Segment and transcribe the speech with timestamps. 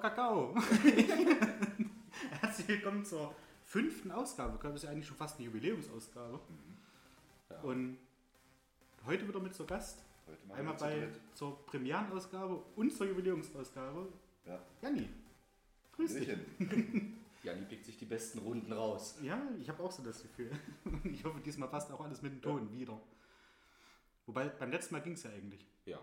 [0.00, 0.54] Kakao.
[2.40, 3.34] Herzlich willkommen zur
[3.64, 4.58] fünften Ausgabe.
[4.62, 6.40] Das ist ja eigentlich schon fast eine Jubiläumsausgabe.
[7.62, 7.98] Und
[9.04, 10.02] heute wieder mit zur Gast.
[10.26, 11.20] Heute mal Einmal bei dritt.
[11.34, 14.08] zur Premierenausgabe und zur Jubiläumsausgabe.
[14.46, 14.58] Ja.
[14.80, 15.06] Janni,
[15.92, 16.28] grüß dich.
[17.42, 19.18] Janni pickt sich die besten Runden raus.
[19.22, 20.50] Ja, ich habe auch so das Gefühl.
[21.04, 22.98] Ich hoffe, diesmal passt auch alles mit dem Ton wieder.
[24.24, 25.66] Wobei, beim letzten Mal ging es ja eigentlich.
[25.84, 26.00] Ja.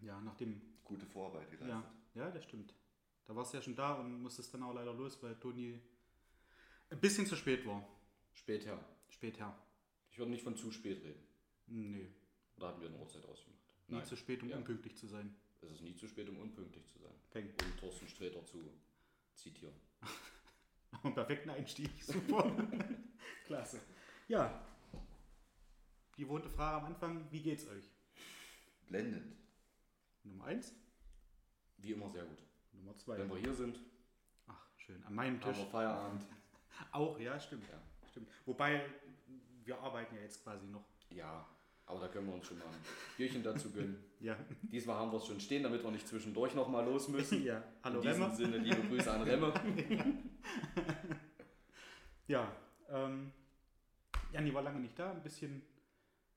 [0.00, 0.60] Ja, nachdem.
[0.84, 1.82] Gute Vorarbeit geleistet.
[2.14, 2.72] Ja, ja, das stimmt.
[3.26, 5.80] Da warst du ja schon da und musstest dann auch leider los, weil Toni
[6.90, 7.86] ein bisschen zu spät war.
[8.32, 8.82] Spät her.
[9.08, 9.56] Spät her.
[10.10, 11.22] Ich würde nicht von zu spät reden.
[11.66, 12.08] Nee,
[12.56, 13.56] Oder hatten wir eine Uhrzeit ausgemacht?
[13.88, 14.56] nie zu spät, um Ja.
[14.56, 15.34] unpünktlich zu sein.
[15.60, 17.12] Es ist nie zu spät, um unpünktlich zu sein.
[17.30, 17.48] Peng.
[17.62, 18.58] Um Thorsten Sträter zu
[19.34, 19.74] zitieren.
[21.02, 22.56] Einen perfekten Einstieg, super.
[23.44, 23.80] Klasse.
[24.28, 24.64] Ja.
[26.16, 27.90] Die gewohnte Frage am Anfang, wie geht's euch?
[28.86, 29.36] Blendend.
[30.24, 30.74] Nummer eins,
[31.78, 32.38] Wie immer sehr gut.
[32.76, 33.18] Nummer zwei.
[33.18, 33.80] Wenn wir hier sind,
[34.46, 35.02] Ach, schön.
[35.04, 35.56] An meinem Tisch.
[35.58, 36.22] wir Feierabend.
[36.92, 37.64] Auch, ja, stimmt.
[37.68, 37.80] Ja.
[38.10, 38.28] stimmt.
[38.44, 38.84] Wobei,
[39.64, 40.84] wir arbeiten ja jetzt quasi noch.
[41.10, 41.46] Ja,
[41.86, 42.74] aber da können wir uns schon mal ein
[43.16, 44.02] Bierchen dazu gönnen.
[44.18, 44.34] Ja.
[44.62, 47.42] Diesmal haben wir es schon stehen, damit wir nicht zwischendurch nochmal los müssen.
[47.44, 47.62] ja.
[47.84, 48.34] Hallo In diesem Remmer.
[48.34, 49.52] Sinne, liebe Grüße an Remme.
[52.26, 52.50] Ja.
[52.88, 53.30] Ähm,
[54.32, 55.62] Janni war lange nicht da, ein bisschen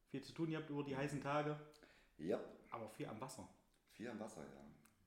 [0.09, 0.49] viel zu tun.
[0.49, 1.57] Ihr habt über die heißen Tage,
[2.17, 2.39] Ja,
[2.69, 3.47] aber viel am Wasser.
[3.93, 4.61] viel am Wasser, ja.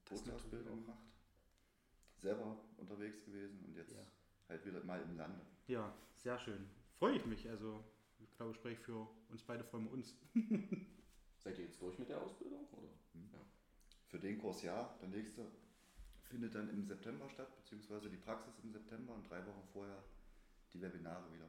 [0.09, 1.12] Das Bootausbildung gemacht.
[2.23, 4.07] Selber unterwegs gewesen und jetzt Ja.
[4.49, 5.41] halt wieder mal im Lande.
[5.67, 6.69] Ja, sehr schön.
[6.99, 7.49] Freue ich mich.
[7.49, 7.83] Also,
[8.21, 10.15] ich glaube, ich spreche für uns beide, freuen wir uns.
[11.39, 12.65] Seid ihr jetzt durch mit der Ausbildung?
[12.73, 12.89] Oder?
[13.15, 13.41] Ja.
[14.07, 15.45] Für den Kurs ja, der nächste
[16.23, 20.03] findet dann im September statt, beziehungsweise die Praxis im September und drei Wochen vorher
[20.73, 21.49] die Webinare wieder.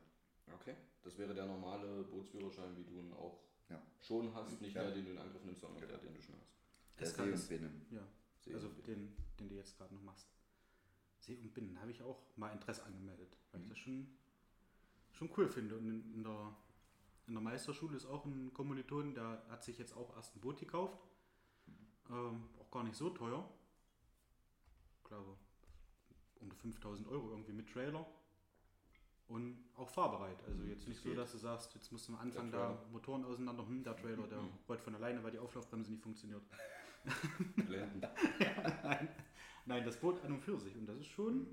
[0.56, 0.76] Okay.
[1.04, 3.80] Das wäre der normale Bootsführerschein, wie du ihn auch Ja.
[4.02, 4.60] schon hast.
[4.60, 4.84] Nicht Ja.
[4.84, 6.52] der, den du in Angriff nimmst, sondern der, den du schon hast.
[7.00, 7.86] Der See und Binnen.
[7.92, 8.02] Ja,
[8.40, 10.28] See also den, den du jetzt gerade noch machst.
[11.24, 14.08] See und Binnen habe ich auch mal Interesse angemeldet, weil ich das schon,
[15.14, 15.78] schon cool finde.
[15.78, 16.54] Und in, in, der,
[17.28, 20.60] in der Meisterschule ist auch ein Kommiliton, der hat sich jetzt auch erst ein Boot
[20.60, 21.00] gekauft.
[22.10, 23.50] Ähm, auch gar nicht so teuer.
[24.98, 25.38] Ich glaube,
[26.42, 28.06] unter 5000 Euro irgendwie mit Trailer.
[29.30, 30.44] Und auch fahrbereit.
[30.46, 32.78] Also jetzt nicht so, dass du sagst, jetzt musst du am Anfang da.
[32.92, 33.66] Motoren auseinander.
[33.66, 36.44] Hm, der Trailer, der rollt von alleine, weil die Auflaufbremse nicht funktioniert.
[37.56, 38.02] Blenden.
[38.84, 39.08] Nein,
[39.66, 40.76] nein, das Boot an und für sich.
[40.76, 41.48] Und das ist schon,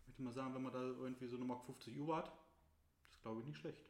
[0.00, 2.32] ich möchte mal sagen, wenn man da irgendwie so eine Mark 50 Uhr hat,
[3.04, 3.84] das glaube ich nicht schlecht.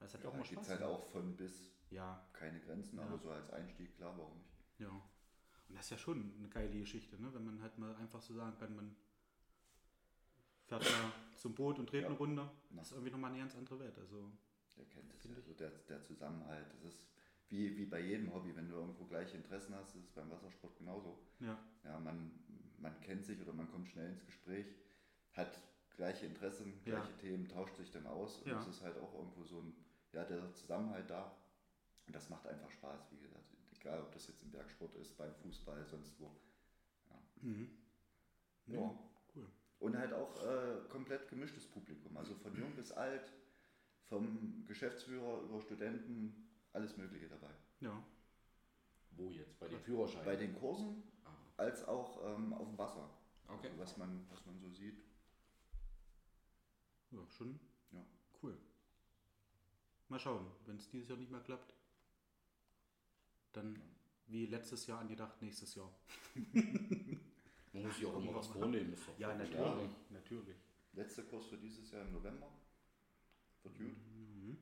[0.00, 0.64] Es hat ja auch mal Spaß.
[0.64, 3.04] es halt auch von bis Ja, keine Grenzen, Ja.
[3.04, 4.50] aber so als Einstieg, klar, warum nicht?
[4.78, 4.88] ja.
[5.68, 7.32] Und das ist ja schon eine geile Geschichte, ne?
[7.32, 8.94] wenn man halt mal einfach so sagen kann, man
[10.66, 12.08] fährt da zum Boot und dreht Ja.
[12.08, 12.50] eine Runde.
[12.70, 13.96] Das ist irgendwie nochmal eine ganz andere Welt.
[13.98, 14.30] Also,
[14.76, 15.46] Der kennt es ja, Finde ich.
[15.46, 16.66] so der, der Zusammenhalt.
[16.74, 17.06] Das ist
[17.52, 20.76] wie, wie bei jedem Hobby, wenn du irgendwo gleiche Interessen hast, ist es beim Wassersport
[20.78, 21.18] genauso.
[21.40, 22.32] ja, Ja, man,
[22.78, 24.66] man kennt sich oder man kommt schnell ins Gespräch,
[25.32, 26.96] hat gleiche Interessen, Ja.
[26.98, 28.58] gleiche Themen, tauscht sich dann aus und Ja.
[28.60, 29.74] es ist halt auch irgendwo so ein,
[30.12, 31.36] ja, der Zusammenhalt da.
[32.06, 33.44] Und das macht einfach Spaß, wie gesagt.
[33.78, 36.30] Egal, ob das jetzt im Bergsport ist, beim Fußball, sonst wo.
[37.42, 37.68] mhm.
[38.66, 38.78] Ja.
[39.34, 39.46] cool.
[39.80, 43.32] Und halt auch äh, komplett gemischtes Publikum, also von jung bis alt,
[44.04, 47.50] vom Geschäftsführer über Studenten, alles Mögliche dabei.
[47.80, 48.02] Ja,
[49.12, 49.58] Wo jetzt?
[49.60, 50.24] Bei den Führerscheinen?
[50.24, 53.08] Bei den Kursen Ah, als auch ähm, auf dem Wasser.
[53.48, 53.68] okay.
[53.68, 55.02] Also was, man, was man so sieht.
[57.10, 57.58] ja, schon
[57.92, 58.04] Ja.
[58.42, 58.56] cool.
[60.08, 61.74] Mal schauen, wenn es dieses Jahr nicht mehr klappt,
[63.52, 63.80] dann
[64.26, 65.90] wie letztes Jahr angedacht, nächstes Jahr.
[66.34, 66.52] Man
[67.72, 68.92] muss sich auch immer was vornehmen.
[68.94, 69.52] Ist doch Ja, natürlich.
[69.56, 69.88] klar.
[70.10, 70.56] natürlich.
[70.94, 72.48] Letzter Kurs für dieses Jahr im November.
[73.62, 73.86] Wird gut.
[73.86, 74.58] Mhm.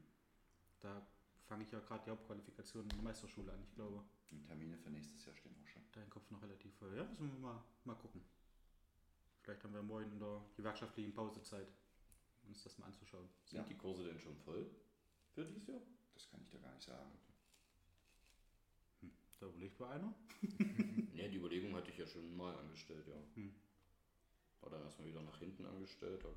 [0.80, 1.06] Da
[1.50, 3.60] fange ich ja gerade die Hauptqualifikation in der Meisterschule an.
[3.64, 5.82] Ich glaube, Die Termine für nächstes Jahr stehen auch schon.
[5.92, 6.96] dein Kopf noch relativ voll.
[6.96, 8.22] Ja, müssen wir mal, mal gucken.
[9.42, 11.66] Vielleicht haben wir morgen in der gewerkschaftlichen Pausezeit,
[12.46, 13.28] uns das mal anzuschauen.
[13.46, 13.64] Sind Ja.
[13.64, 14.70] die Kurse denn schon voll
[15.34, 15.80] für dieses Jahr?
[16.14, 17.10] Das kann ich dir gar nicht sagen.
[19.40, 20.14] Da überlegt mal einer.
[21.14, 23.16] Ne, die Überlegung hatte ich ja schon mal angestellt, ja.
[23.34, 23.54] Hm.
[24.60, 26.36] War dann erstmal wieder nach hinten angestellt, aber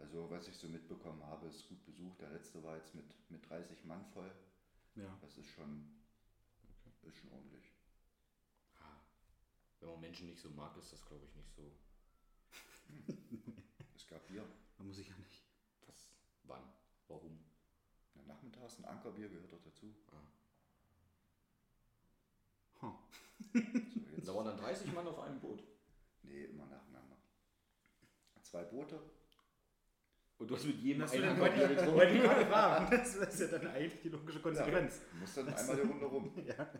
[0.00, 2.20] Also was ich so mitbekommen habe, ist gut besucht.
[2.20, 4.30] Der letzte war jetzt mit, mit 30 Mann voll.
[4.96, 5.16] Ja.
[5.20, 5.88] Das ist schon,
[7.02, 7.70] ist schon ordentlich.
[9.80, 11.70] wenn man Menschen nicht so mag, ist das glaube ich nicht so.
[13.94, 14.44] Es gab Bier.
[14.76, 15.44] Da muss ich ja nicht.
[15.86, 16.08] Was?
[16.44, 16.62] Wann?
[17.06, 17.38] Warum?
[18.14, 19.94] Ja, nachmittags ein Ankerbier gehört doch dazu.
[22.82, 22.94] Huh.
[23.52, 25.62] So, jetzt, Da waren dann 30 Mann auf einem Boot.
[26.22, 27.16] nee, immer nacheinander.
[28.42, 29.00] Zwei Boote.
[30.40, 31.96] Und du hast mit jedem Das ein wollte Ankerbier ich getrunken.
[31.96, 32.90] wollte ich gerade fragen.
[32.90, 35.00] Das ist ja dann eigentlich die logische Konsequenz.
[35.12, 36.32] Du musst dann einmal die Runde rum.
[36.46, 36.70] Ja.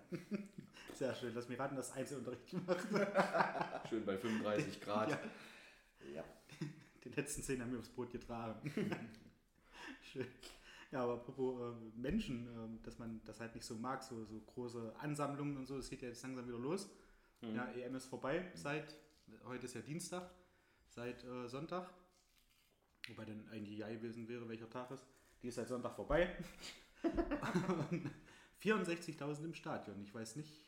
[0.94, 1.34] Sehr schön.
[1.34, 2.86] Lass mich raten, das Einzelunterricht gemacht.
[3.88, 5.10] Schön bei 35 Grad.
[5.10, 5.20] Ja.
[6.14, 6.24] Ja.
[7.04, 8.72] Die letzten zehn haben wir aufs Boot getragen.
[10.02, 10.26] Schön.
[10.90, 14.40] Ja, aber apropos äh, Menschen, äh, dass man das halt nicht so mag, so, so
[14.40, 16.88] große Ansammlungen und so, das geht ja jetzt langsam wieder los.
[17.42, 18.96] Ja, EM ist vorbei seit,
[19.46, 20.30] heute ist ja Dienstag,
[20.88, 21.90] seit äh, Sonntag.
[23.10, 25.04] Wobei dann eigentlich ja gewesen wäre, welcher Tag ist.
[25.42, 26.36] Die ist seit Sonntag vorbei.
[27.90, 28.10] Und
[28.62, 30.00] 64.000 im Stadion.
[30.02, 30.66] Ich weiß nicht,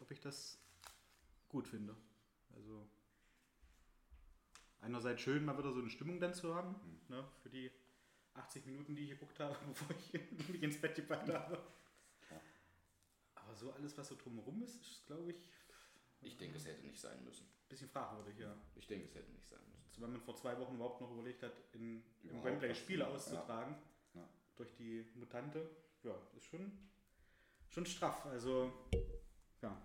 [0.00, 0.58] ob ich das
[1.48, 1.96] gut finde.
[2.54, 2.88] Also
[4.80, 6.74] einerseits schön, mal wieder so eine Stimmung dann zu haben,
[7.08, 7.70] ne, für die
[8.34, 11.62] 80 Minuten, die ich geguckt habe, bevor ich mich ins Bett gepackt habe.
[13.34, 15.36] Aber so alles, was so drumherum ist, ist, glaube ich,
[16.20, 17.44] Ich denke, es hätte nicht sein müssen.
[17.44, 18.56] ein bisschen fragwürdig, ja.
[18.74, 19.81] Ich denke, es hätte nicht sein müssen.
[19.98, 23.76] Wenn man vor zwei Wochen überhaupt noch überlegt hat, in, im Wembley Spiele zu- auszutragen,
[24.14, 24.28] Ja.
[24.56, 25.68] durch die Mutante,
[26.02, 26.72] ja, ist schon,
[27.68, 28.24] schon straff.
[28.26, 28.72] Also,
[29.60, 29.80] ja.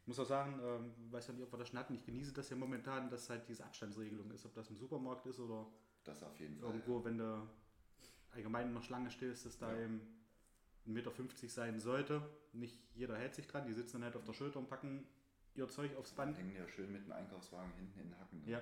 [0.00, 2.32] Ich muss auch sagen, ähm, weiß ja nicht, ob wir das schon hatten, ich genieße
[2.32, 5.66] das ja momentan, dass halt diese Abstandsregelung ist, ob das im Supermarkt ist oder
[6.04, 6.70] Das auf jeden Fall.
[6.70, 7.48] irgendwo, wenn du
[8.32, 9.84] allgemein in der Schlange stehst, dass da Ja.
[9.84, 10.00] eben
[10.84, 12.28] 1,50 Meter sein sollte.
[12.52, 15.06] Nicht jeder hält sich dran, die sitzen dann halt auf der Schulter und packen
[15.54, 16.36] ihr Zeug aufs Band.
[16.36, 18.42] hängen ja schön mit dem Einkaufswagen hinten in den Hacken.
[18.42, 18.50] ne?
[18.50, 18.60] Ja.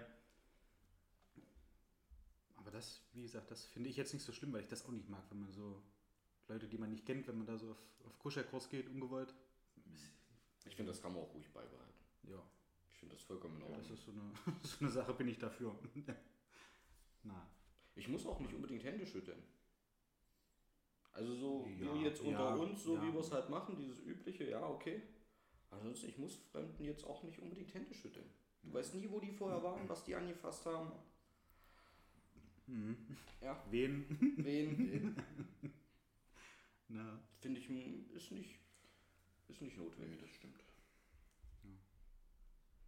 [2.61, 4.91] Aber das, wie gesagt, das finde ich jetzt nicht so schlimm, weil ich das auch
[4.93, 5.83] nicht mag, wenn man so
[6.49, 9.35] Leute, die man nicht kennt, wenn man da so auf, auf Kuschelkurs geht, ungewollt.
[10.67, 11.95] Ich finde, das kann man auch ruhig beibehalten.
[12.25, 12.43] Ja,
[12.93, 13.93] Ich finde das vollkommen in das Ordnung.
[13.95, 15.75] ist so eine, so eine Sache, bin ich dafür.
[17.23, 17.47] Na,
[17.95, 19.43] Ich muss auch nicht unbedingt Hände schütteln.
[21.13, 23.03] Also so Ja, wir jetzt unter ja, uns, so ja.
[23.03, 25.03] wie wir es halt machen, dieses übliche, ja, okay.
[25.71, 28.29] Ansonsten, ich muss Fremden jetzt auch nicht unbedingt Hände schütteln.
[28.63, 30.93] Du weißt nie, wo die vorher waren, was die angefasst haben.
[33.41, 34.05] Ja, wen?
[34.37, 35.17] wen,
[36.89, 37.69] Na, finde ich,
[38.15, 38.59] ist nicht,
[39.49, 40.21] ist nicht Nee, notwendig.
[40.21, 40.57] das stimmt.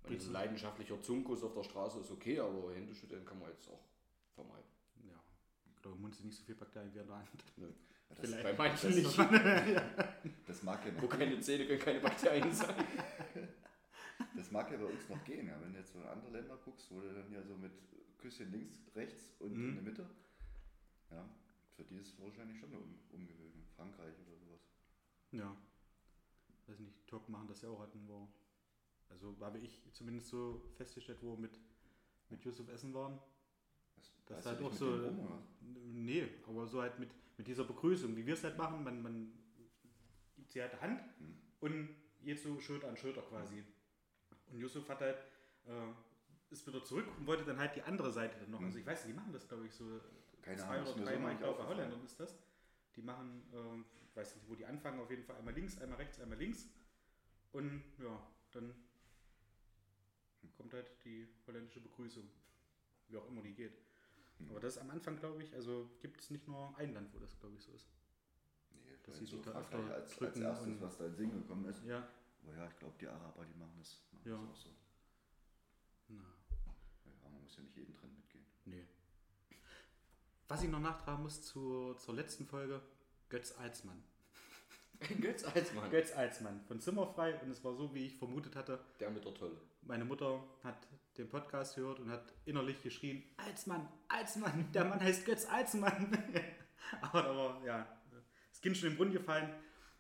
[0.05, 3.69] Und ein leidenschaftlicher Zunkus auf der Straße ist okay, aber Hände schütteln kann man jetzt
[3.69, 3.85] auch
[4.35, 4.67] vermeiden.
[5.05, 5.15] ja.
[5.77, 7.29] Ich glaube, im Mund sind nicht so viel Bakterien wie in der Hand.
[7.57, 7.67] Ja,
[8.09, 8.43] das, Vielleicht.
[8.43, 9.19] Bei manchen das- nicht.
[10.47, 12.75] das, mag ja Wo noch, keine Zähne können keine Bakterien sein.
[14.37, 15.47] das mag ja bei uns noch gehen.
[15.47, 15.61] Ja.
[15.63, 17.73] Wenn du jetzt so in andere Länder guckst, wo du dann ja so mit
[18.23, 19.69] Küsschen links, rechts und Mhm.
[19.71, 20.11] in der Mitte.
[21.11, 21.29] Ja,
[21.77, 23.65] für die ist es wahrscheinlich schon eine um Umgewöhnung.
[23.77, 24.61] Frankreich oder sowas.
[25.33, 25.57] Ja.
[26.67, 28.29] Weiß nicht, Türken machen das ja auch hatten, wo.
[29.09, 31.59] Also habe ich zumindest so festgestellt, wo mit,
[32.31, 33.19] mit Yusuf essen waren.
[34.27, 34.95] Das weißt halt auch so.
[35.05, 35.29] rum?
[35.61, 39.33] Nee, aber so halt mit, mit dieser Begrüßung, wie wir es halt machen, man, man
[40.37, 41.37] gibt sie halt Hand Hm.
[41.61, 41.89] und
[42.23, 43.63] jetzt so Schulter an Schulter quasi.
[44.51, 45.19] Und Yusuf hat halt,
[45.67, 45.93] äh,
[46.53, 48.59] ist wieder zurück und wollte dann halt die andere Seite dann noch.
[48.59, 48.67] Hm.
[48.67, 50.01] Also ich weiß nicht, die machen das glaube ich so
[50.43, 51.67] Keine zwei Ahnung, ist oder dreimal, noch ich glaube bei.
[51.69, 52.37] Holländern ist das.
[52.97, 55.97] Die machen, äh, ich weiß nicht, wo die anfangen, auf jeden Fall einmal links, einmal
[55.99, 56.69] rechts, einmal links.
[57.53, 58.75] Und ja, dann
[60.57, 62.29] kommt halt die holländische Begrüßung.
[63.09, 63.73] Wie auch immer die geht.
[64.39, 64.51] Hm.
[64.51, 67.19] Aber das ist am Anfang, glaube ich, also gibt es nicht nur ein Land, wo
[67.19, 67.89] das, glaube ich, so ist.
[68.71, 71.83] Nee, weil sie so da als, als erstes, und- was da in Sinn gekommen ist.
[71.85, 72.07] Ja.
[72.43, 74.37] Aber ja, ich glaube, die Araber, die machen das, machen Ja.
[74.37, 74.71] das auch so.
[76.09, 76.25] Na,
[77.53, 78.45] muss ja nicht jeden Trend mitgehen.
[78.65, 78.87] nee.
[80.49, 82.81] Was ich noch nachtragen muss zur, zur letzten Folge,
[83.29, 84.03] Götz Alsmann.
[85.21, 85.91] Götz Alsmann.
[85.91, 88.79] Götz Alsmann von Zimmerfrei und es war so, wie ich vermutet hatte.
[89.01, 89.61] Der mit der Tolle.
[89.83, 90.87] Meine Mutter hat
[91.19, 96.17] den Podcast gehört und hat innerlich geschrien, Alsmann, Alsmann, der Mann heißt Götz Alsmann.
[97.03, 98.01] aber war, ja,
[98.51, 99.51] das Kind schon im Brunnen gefallen.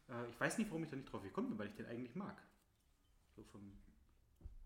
[0.09, 2.15] Äh, Ich weiß nicht, warum ich da nicht drauf gekommen bin, weil ich den eigentlich
[2.15, 2.41] mag.
[3.37, 3.73] So vom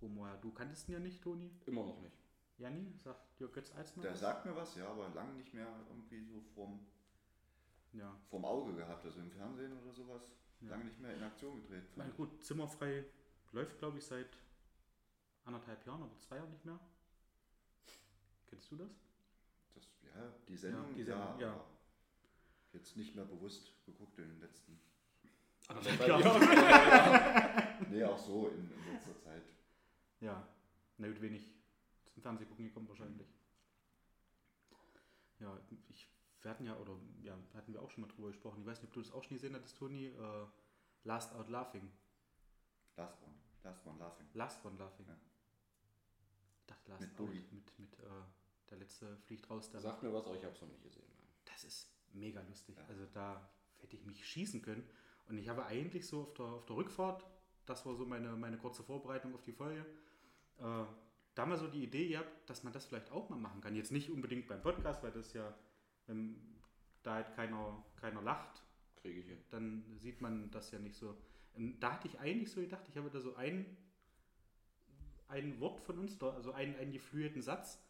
[0.00, 0.36] Humor.
[0.42, 1.50] Du kanntest ihn ja nicht, Toni?
[1.66, 2.16] Immer noch nicht.
[2.58, 4.02] Janni, sagt dir Götz Alsmann?
[4.02, 4.20] Der was?
[4.20, 6.80] sagt mir was, ja, aber lange nicht mehr irgendwie so vorm,
[7.92, 8.14] Ja.
[8.30, 10.32] vorm Auge gehabt, also im Fernsehen oder sowas.
[10.62, 11.84] Lange nicht mehr in Aktion gedreht.
[11.90, 13.04] Ich meine, gut, Zimmerfrei
[13.52, 14.38] läuft, glaube ich, seit
[15.44, 16.80] anderthalb Jahren oder zwei Jahren nicht mehr.
[18.46, 18.90] Kennst du das?
[19.74, 21.52] Das, ja, die Sendung, die Sendung, ja.
[21.52, 21.66] aber
[22.72, 24.78] Jetzt nicht mehr bewusst geguckt in den letzten.
[27.90, 29.42] Nee, auch so in, in letzter Zeit.
[30.20, 30.46] Ja,
[30.98, 31.48] na gut, wenig
[32.16, 33.28] zum Fernsehen gucken gekommen wahrscheinlich.
[35.38, 36.08] Ja, ich,
[36.40, 38.60] wir hatten ja, oder ja, hatten wir auch schon mal drüber gesprochen.
[38.60, 40.06] Ich weiß nicht, ob du das auch schon gesehen hattest, Toni.
[40.06, 40.46] Äh,
[41.04, 41.92] Last Out Laughing.
[42.96, 43.34] Last One.
[43.62, 44.26] Last One Laughing.
[44.32, 45.06] Last One Laughing.
[45.06, 45.16] Ja.
[46.60, 47.44] Ich dachte Last Mit Out Boogie.
[47.50, 48.04] mit, mit äh,
[48.70, 49.68] der letzte fliegt raus.
[49.70, 51.04] Der Sagt mir was, aber ich habe es noch nicht gesehen.
[51.44, 52.78] Das ist mega lustig.
[52.78, 52.84] Ja.
[52.86, 53.46] Also da
[53.76, 54.88] hätte ich mich schießen können.
[55.28, 57.26] Und ich habe eigentlich so auf der, auf der Rückfahrt,
[57.66, 59.84] das war so meine, meine kurze Vorbereitung auf die Folge,
[60.58, 60.84] äh,
[61.36, 63.76] da mal so die Idee gehabt, dass man das vielleicht auch mal machen kann.
[63.76, 65.54] Jetzt nicht unbedingt beim Podcast, weil das ja,
[66.06, 66.36] wenn
[67.02, 68.62] da halt keiner, keiner lacht,
[69.02, 69.38] Kriege ich hin.
[69.50, 71.16] dann sieht man das ja nicht so.
[71.54, 73.76] Und da hatte ich eigentlich so gedacht, ich habe da so ein,
[75.28, 77.80] ein Wort von uns, also einen, einen geflügelten Satz,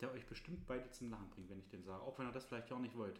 [0.00, 2.02] der euch bestimmt beide zum Lachen bringt, wenn ich den sage.
[2.02, 3.18] Auch wenn ihr das vielleicht auch nicht wollt.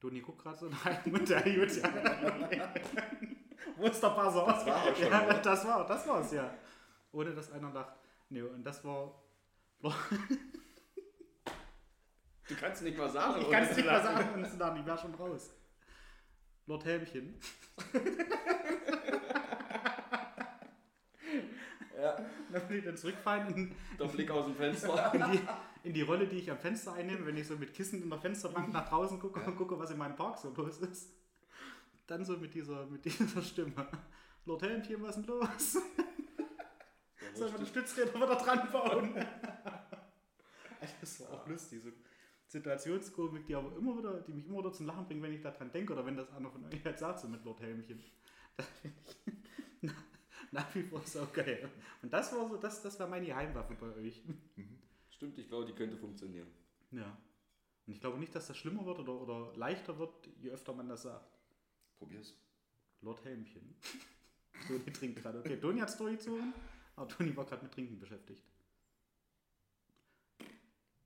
[0.00, 2.74] Toni guckt gerade so rein und der gut, ja.
[3.76, 4.44] Wo ist der Buzzer?
[4.44, 6.52] Das war auch schon, ja, das war, das war's, ja.
[7.12, 7.96] Ohne dass einer lacht.
[8.28, 9.22] Nee, und das war.
[12.48, 13.42] Du kannst nicht mal sagen.
[13.42, 15.50] Ich kann es nicht mal sagen, und es dann, ich war schon raus.
[16.66, 17.34] Lord Helmchen.
[21.96, 22.14] Ja,
[22.52, 25.12] Dann will ich dann zurückfallen in, der Blick aus dem Fenster.
[25.14, 25.40] in, die,
[25.84, 28.18] in die Rolle, die ich am Fenster einnehme, wenn ich so mit Kissen in der
[28.18, 31.10] Fensterbank nach draußen gucke und gucke, was in meinem Park so los ist.
[32.06, 33.88] Dann so mit dieser, mit dieser Stimme.
[34.44, 35.78] Lord Helmchen, was ist denn los?
[37.36, 39.14] Sollen wir die Stützräder wieder dran bauen?
[41.00, 41.82] das war auch lustig.
[41.82, 41.90] So
[42.48, 45.70] Situationskomik, die aber immer wieder, die mich immer wieder zum Lachen bringt, wenn ich daran
[45.72, 48.02] denke oder wenn das einer von euch halt sagt, so mit Lord Helmchen.
[48.56, 49.32] Das finde ich
[49.82, 49.92] na-
[50.52, 51.68] nach wie vor so geil.
[52.02, 54.22] Und das war so, das, das war meine Geheimwaffe bei euch.
[55.10, 56.46] Stimmt, ich glaube, die könnte funktionieren.
[56.92, 57.16] Ja.
[57.86, 60.88] Und ich glaube nicht, dass das schlimmer wird oder, oder leichter wird, je öfter man
[60.88, 61.38] das sagt.
[61.98, 62.34] Probier's.
[63.02, 63.74] Lord Helmchen.
[64.68, 65.40] Toni trinkt gerade.
[65.40, 66.54] Okay, Toni hat es durchgezogen,
[66.96, 68.42] aber Toni war gerade mit Trinken beschäftigt.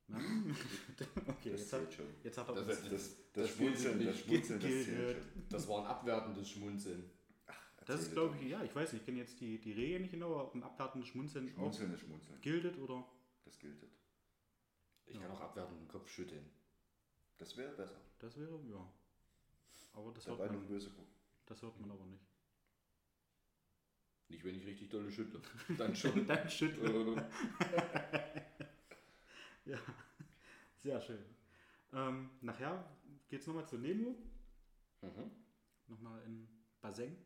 [0.09, 0.19] Na?
[1.27, 1.83] Okay, Das jetzt hat,
[2.25, 4.19] jetzt hat er Das uns Das, das, Das Schmunzeln, das.
[4.19, 5.43] Schmunzeln, das zählt schon.
[5.49, 7.11] Das war ein abwertendes Schmunzeln.
[7.87, 10.11] Das ist, glaube ich, ja, ich weiß nicht, ich kenne jetzt die, die Regeln nicht
[10.11, 12.41] genau, ob ein abwertendes Schmunzeln Schmunzeln ist Schmunzeln.
[12.41, 13.05] giltet oder.
[13.45, 13.83] Das gilt.
[15.07, 16.45] Ich kann auch abwertend den Kopf schütteln.
[17.39, 18.01] Das wäre besser.
[18.19, 18.93] Das wäre, ja.
[19.93, 21.13] Aber das Dabei hört, man, böse gucken.
[21.47, 22.25] das hört man aber nicht.
[24.31, 25.41] Nicht, wenn ich richtig dolle schüttle.
[25.77, 26.27] Dann schon.
[26.27, 27.19] Dann schütteln.
[27.19, 27.23] Äh,
[29.67, 29.79] Ja,
[30.79, 31.23] sehr schön.
[31.93, 32.85] Ähm, nachher
[33.29, 34.17] geht es nochmal zu Nemo,
[35.03, 35.31] mhm.
[35.87, 36.49] nochmal in
[36.81, 37.17] Baseng,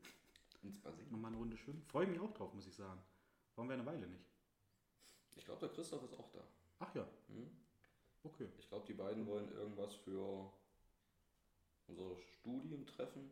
[0.62, 1.06] Ins Bassin.
[1.10, 1.82] nochmal eine Runde schwimmen.
[1.86, 3.00] Freue mich auch drauf, muss ich sagen.
[3.56, 4.24] Waren wir eine Weile nicht.
[5.36, 6.44] Ich glaube, der Christoph ist auch da.
[6.80, 7.50] Ach ja, Mhm.
[8.24, 8.48] okay.
[8.58, 10.52] Ich glaube, die beiden wollen irgendwas für
[11.86, 13.30] unser Studientreffen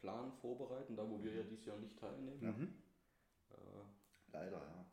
[0.00, 2.40] planen, vorbereiten, da wo wir ja dieses Jahr nicht teilnehmen.
[2.40, 2.74] Mhm.
[3.50, 4.86] Äh, Leider, ja.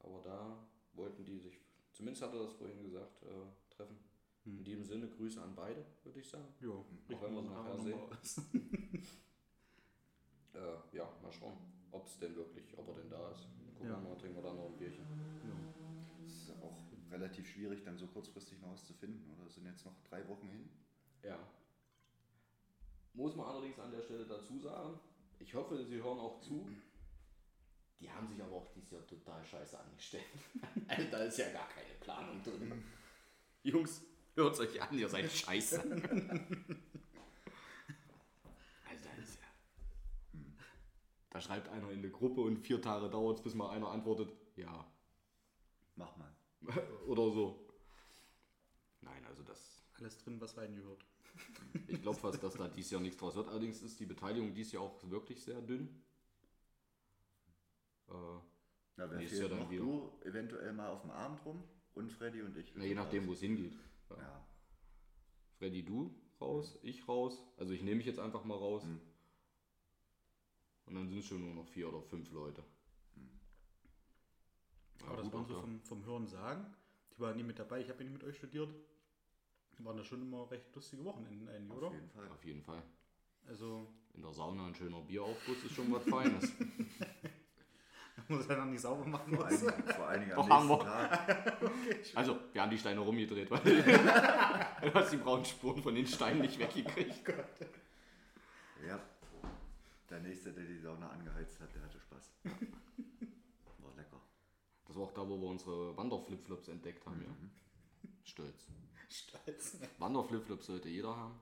[0.00, 1.60] aber da wollten die sich,
[1.92, 3.96] zumindest hat er das vorhin gesagt, äh, treffen.
[4.44, 4.58] Mhm.
[4.58, 6.48] In diesem Sinne Grüße an beide, würde ich sagen.
[6.60, 7.98] Ja, Auch wenn wir es nachher sehen.
[10.54, 11.56] Äh, ja, mal schauen,
[11.90, 13.48] ob es denn wirklich, ob er denn da ist.
[13.74, 14.00] Gucken Ja.
[14.00, 15.04] wir mal, trinken wir dann noch ein Bierchen.
[15.04, 16.24] ja.
[16.24, 16.78] Es ist ja auch
[17.10, 19.28] relativ schwierig, dann so kurzfristig noch was zu finden.
[19.36, 20.68] Oder Es sind jetzt noch drei Wochen hin.
[21.24, 21.38] Ja.
[23.14, 24.98] Muss man allerdings an der Stelle dazu sagen,
[25.38, 26.68] ich hoffe, Sie hören auch zu.
[28.00, 30.24] Die haben sich aber auch dieses Jahr total scheiße angestellt.
[30.88, 32.84] Also, da ist ja gar keine Planung drin.
[33.62, 34.02] Jungs,
[34.34, 35.80] hört euch an, ihr seid scheiße.
[35.80, 35.94] also
[38.84, 39.48] das ist ja.
[41.30, 44.32] Da schreibt einer in eine Gruppe und vier Tage dauert es, bis mal einer antwortet,
[44.56, 44.92] ja.
[45.94, 46.34] Mach mal.
[47.06, 47.68] Oder so.
[49.00, 51.06] Nein, also das Alles drin, was reingehört.
[51.88, 53.48] Ich glaube fast, dass da dieses Jahr nichts draus wird.
[53.48, 55.88] Allerdings ist die Beteiligung dieses Jahr auch wirklich sehr dünn.
[58.08, 58.12] Äh,
[58.96, 59.70] Na, wer Nächstes fehlt Jahr dann noch?
[59.70, 59.82] wieder.
[59.82, 61.62] Du eventuell mal auf dem Abend rum
[61.94, 62.72] und Freddy und ich.
[62.76, 63.76] na, je nachdem, wo es hingeht.
[64.10, 64.16] Ja.
[64.18, 64.46] Ja.
[65.58, 67.42] Freddy, du raus, ich raus.
[67.56, 68.84] Also ich nehme mich jetzt einfach mal raus.
[68.84, 69.00] Mhm.
[70.86, 72.62] Und dann sind es schon nur noch vier oder fünf Leute.
[75.00, 76.66] Ja, Aber das waren so vom, vom Hören sagen.
[77.16, 77.80] Die waren nie mit dabei.
[77.80, 78.68] Ich habe ja nie mit euch studiert.
[79.78, 81.92] Waren das schon immer recht lustige Wochenenden eigentlich, Auf oder?
[81.92, 82.28] jeden Fall.
[82.28, 82.82] Auf jeden Fall.
[83.46, 86.52] Also, In der Sauna ein schöner Bieraufguss ist schon was Feines.
[88.28, 89.34] muss er dann nicht sauber machen.
[89.34, 89.64] Vor Muss.
[89.66, 91.08] allen, vor allen Dingen Doch, am haben nächsten wir.
[91.10, 92.16] Tag.
[92.16, 93.60] Also, wir haben die Steine rumgedreht, weil
[94.82, 97.28] Du hast die braunen Spuren von den Steinen nicht weggekriegt.
[98.86, 99.00] Ja.
[100.10, 102.30] Der nächste, der die Sauna angeheizt hat, der hatte Spaß.
[103.78, 104.20] War lecker.
[104.86, 107.30] Das war auch da, wo wir unsere Wanderflipflops entdeckt haben, ja.
[108.22, 108.68] Stolz.
[109.14, 109.78] Stolz.
[109.98, 111.38] Wanderflipflops sollte jeder haben.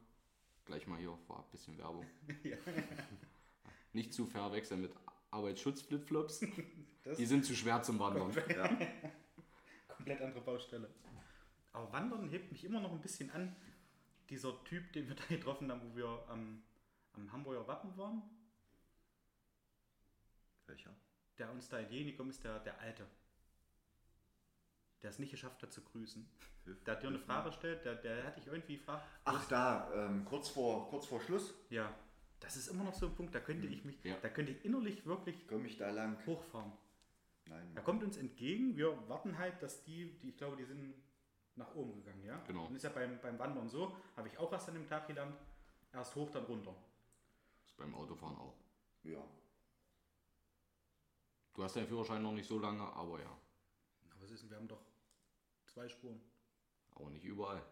[0.66, 2.06] Gleich mal hier vorab ein bisschen Werbung.
[3.94, 4.92] Nicht zu verwechseln mit
[5.30, 6.40] Arbeitsschutzflipflops.
[7.18, 8.30] Die sind zu schwer zum Wandern.
[8.48, 8.68] Ja.
[9.88, 10.90] komplett andere Baustelle.
[11.72, 13.56] Aber Wandern hebt mich immer noch ein bisschen an.
[14.28, 16.62] Dieser Typ, den wir da getroffen haben, wo wir am,
[17.14, 18.22] am Hamburger Wappen waren,
[20.66, 20.94] Welcher?
[21.38, 23.06] der uns da entgegengekommen ist, der, der Alte.
[25.02, 26.24] Der es nicht geschafft hat zu grüßen.
[26.86, 29.04] Der hat dir eine Frage gestellt, der, der hat dich irgendwie gefragt.
[29.24, 31.92] Ach da, ähm, kurz, vor, kurz vor Schluss Ja,
[32.38, 34.16] das ist immer noch so ein Punkt, da könnte ich mich, Ja.
[34.22, 36.16] da könnte ich innerlich wirklich komme ich da lang.
[36.26, 36.72] hochfahren.
[37.46, 37.72] Nein.
[37.74, 40.94] Er kommt uns entgegen, wir warten halt, dass die, die ich glaube, die sind
[41.56, 42.38] nach oben gegangen, ja?
[42.46, 42.66] Genau.
[42.66, 45.36] Und ist ja beim, beim Wandern so, habe ich auch erst an dem Tag gelernt,
[45.92, 46.74] erst hoch, dann runter.
[47.66, 48.54] ist beim Autofahren auch.
[49.02, 49.22] Ja.
[51.54, 53.26] Du hast deinen Führerschein noch nicht so lange, aber ja.
[54.10, 54.80] Aber was ist denn, wir haben doch
[55.72, 56.20] zwei Spuren.
[56.94, 57.62] Aber nicht überall.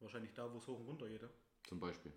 [0.00, 1.22] Wahrscheinlich da, wo es hoch und runter geht.
[1.22, 1.28] ja?
[1.64, 2.12] Zum Beispiel.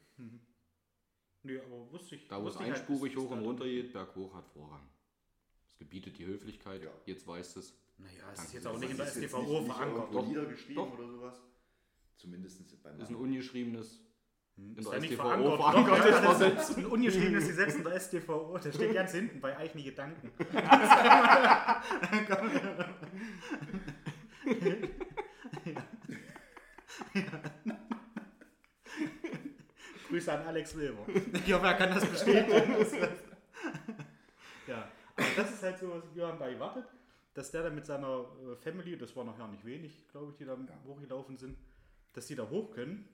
[1.44, 2.28] Nee, aber wusste ich.
[2.28, 4.88] Da, wo es halt, einspurig bis- hoch und runter geht, berghoch hat Vorrang.
[5.68, 6.84] Es gebietet die Höflichkeit.
[6.84, 6.92] Ja.
[7.06, 7.74] Jetzt weißt es.
[7.98, 10.14] Naja, es ist jetzt auch nicht in der STVO verankert.
[10.14, 10.28] Doch.
[10.28, 10.94] niedergeschrieben Doch.
[10.98, 11.42] oder sowas.
[12.18, 14.00] Zumindest beim Ist ein ungeschriebenes.
[14.58, 16.06] In Ist der ja nicht StVO verankert.
[16.06, 18.58] das ist ein ungeschriebenes Gesetz in der StVO.
[18.60, 20.32] Das steht ganz hinten bei eigene Gedanken.
[30.12, 31.08] Grüße an Alex Wilber.
[31.34, 32.76] Ich hoffe, er kann das bestätigen.
[34.68, 36.86] ja, aber das ist halt so, was wir haben da gewartet,
[37.34, 40.44] dass der da mit seiner äh, Family, das war nachher nicht wenig, glaube ich, die
[40.44, 41.58] da hochgelaufen sind,
[42.12, 43.08] dass die da hoch können.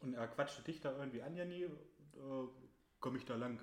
[0.00, 1.70] Und er quatschte dich da irgendwie an, Janni, äh,
[3.00, 3.58] komme ich da lang.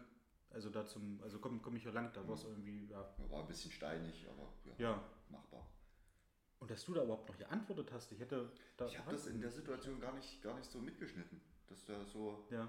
[0.50, 3.08] Also da zum, also komme komm ich da lang, da war es irgendwie, ja.
[3.30, 5.04] War ein bisschen steinig, aber ja, ja.
[5.30, 5.70] machbar.
[6.58, 8.88] Und dass du da überhaupt noch geantwortet hast, ich hätte da.
[8.88, 11.40] Ich habe das in der Situation gar nicht, gar nicht so mitgeschnitten.
[11.68, 12.68] Dass da so, Ja,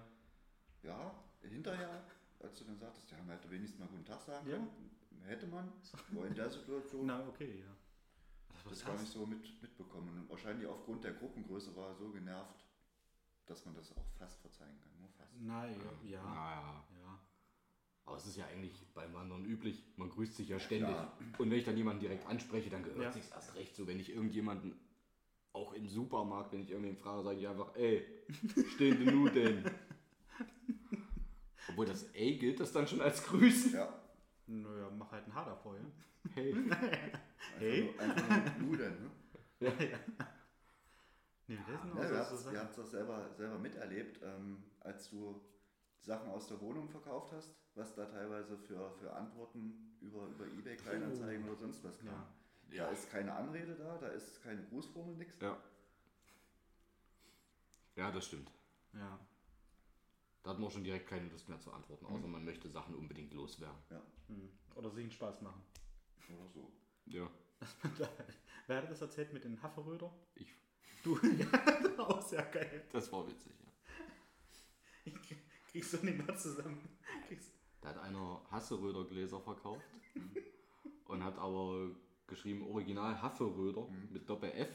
[0.82, 2.04] ja, hinterher,
[2.40, 4.56] als du dann sagtest, ja, man hätte wenigstens mal guten Tag sagen Ja.
[4.56, 4.90] können,
[5.24, 5.72] hätte man,
[6.12, 8.68] aber in der Situation na okay, ja.
[8.68, 10.08] das gar nicht so mit, mitbekommen.
[10.20, 12.64] Und wahrscheinlich aufgrund der Gruppengröße war er so genervt,
[13.46, 14.92] dass man das auch fast verzeihen kann.
[15.00, 15.32] Nur fast.
[15.40, 16.22] Na ja, ja.
[16.22, 16.84] Naja.
[17.00, 17.18] ja.
[18.04, 19.84] Aber es ist ja eigentlich beim Wandern üblich.
[19.96, 20.88] Man grüßt sich ja ständig.
[20.88, 21.16] klar.
[21.38, 23.12] Und wenn ich dann jemanden direkt anspreche, dann gehört Ja.
[23.12, 23.86] sich's erst recht so.
[23.86, 24.78] Wenn ich irgendjemanden,
[25.52, 28.04] auch im Supermarkt, wenn ich irgendwen frage, sage ich einfach, ey,
[28.74, 29.64] stehende Nudeln.
[31.68, 33.72] Obwohl das ey gilt das dann schon als Grüßen.
[33.74, 33.88] Ja,
[34.46, 35.82] Naja, mach halt ein Haar davor, ja.
[36.34, 36.52] Hey.
[36.54, 36.78] einfach,
[37.58, 37.82] Hey.
[37.84, 39.10] nur, einfach nur Nudeln.
[39.60, 39.72] Ne?
[41.46, 45.40] Nee, das ist noch Ja, wir haben es doch selber, selber miterlebt, ähm, als du
[46.00, 50.76] Sachen aus der Wohnung verkauft hast, was da teilweise für, für Antworten über, über Ebay,
[50.76, 52.08] Kleinanzeigen oder sonst was kam.
[52.08, 52.26] Ja.
[52.76, 55.34] Da ist keine Anrede da, da ist keine Grußformel, nix.
[55.40, 55.56] Ja.
[57.96, 58.50] Ja, das stimmt.
[58.92, 59.18] Ja.
[60.42, 62.94] Da hat man auch schon direkt keine Lust mehr zu antworten, außer man möchte Sachen
[62.94, 63.78] unbedingt loswerden.
[63.90, 64.50] Ja, Hm.
[64.76, 65.62] Oder sich einen Spaß machen.
[66.28, 66.70] oder so.
[67.06, 67.28] Ja.
[68.66, 70.12] Wer hat das erzählt mit den Haferröder?
[70.36, 70.54] Ich,
[71.02, 71.46] Du, ja,
[71.98, 72.84] auch sehr geil.
[72.92, 73.72] das war witzig, ja.
[75.04, 75.14] Ich
[75.70, 76.88] kriegst du nicht mehr zusammen.
[77.26, 79.86] Kriegst, Da hat einer Hasseröder Gläser verkauft
[81.06, 81.90] und hat aber
[82.28, 84.68] geschrieben Original Hafferöder mit Doppel F.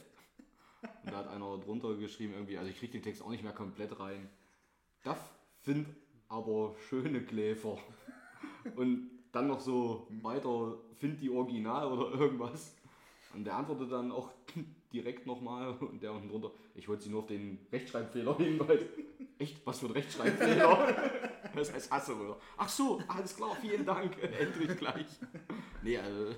[1.03, 3.53] Und da hat einer drunter geschrieben irgendwie, also ich krieg den Text auch nicht mehr
[3.53, 4.29] komplett rein.
[5.03, 5.17] Das
[5.61, 5.87] find
[6.27, 7.77] aber schöne Gläfer.
[8.75, 12.75] Und dann noch so weiter, find die Original oder irgendwas.
[13.33, 14.31] Und der antwortet dann auch
[14.93, 18.87] direkt nochmal und der unten drunter, ich wollte sie nur auf den Rechtschreibfehler hinweisen.
[19.39, 19.65] Echt?
[19.65, 21.11] Was für ein Rechtschreibfehler?
[21.55, 22.37] Das heißt Hasseröder.
[22.57, 24.17] Ach so, alles klar, vielen Dank.
[24.39, 25.07] Endlich gleich.
[25.83, 26.35] Nee, also,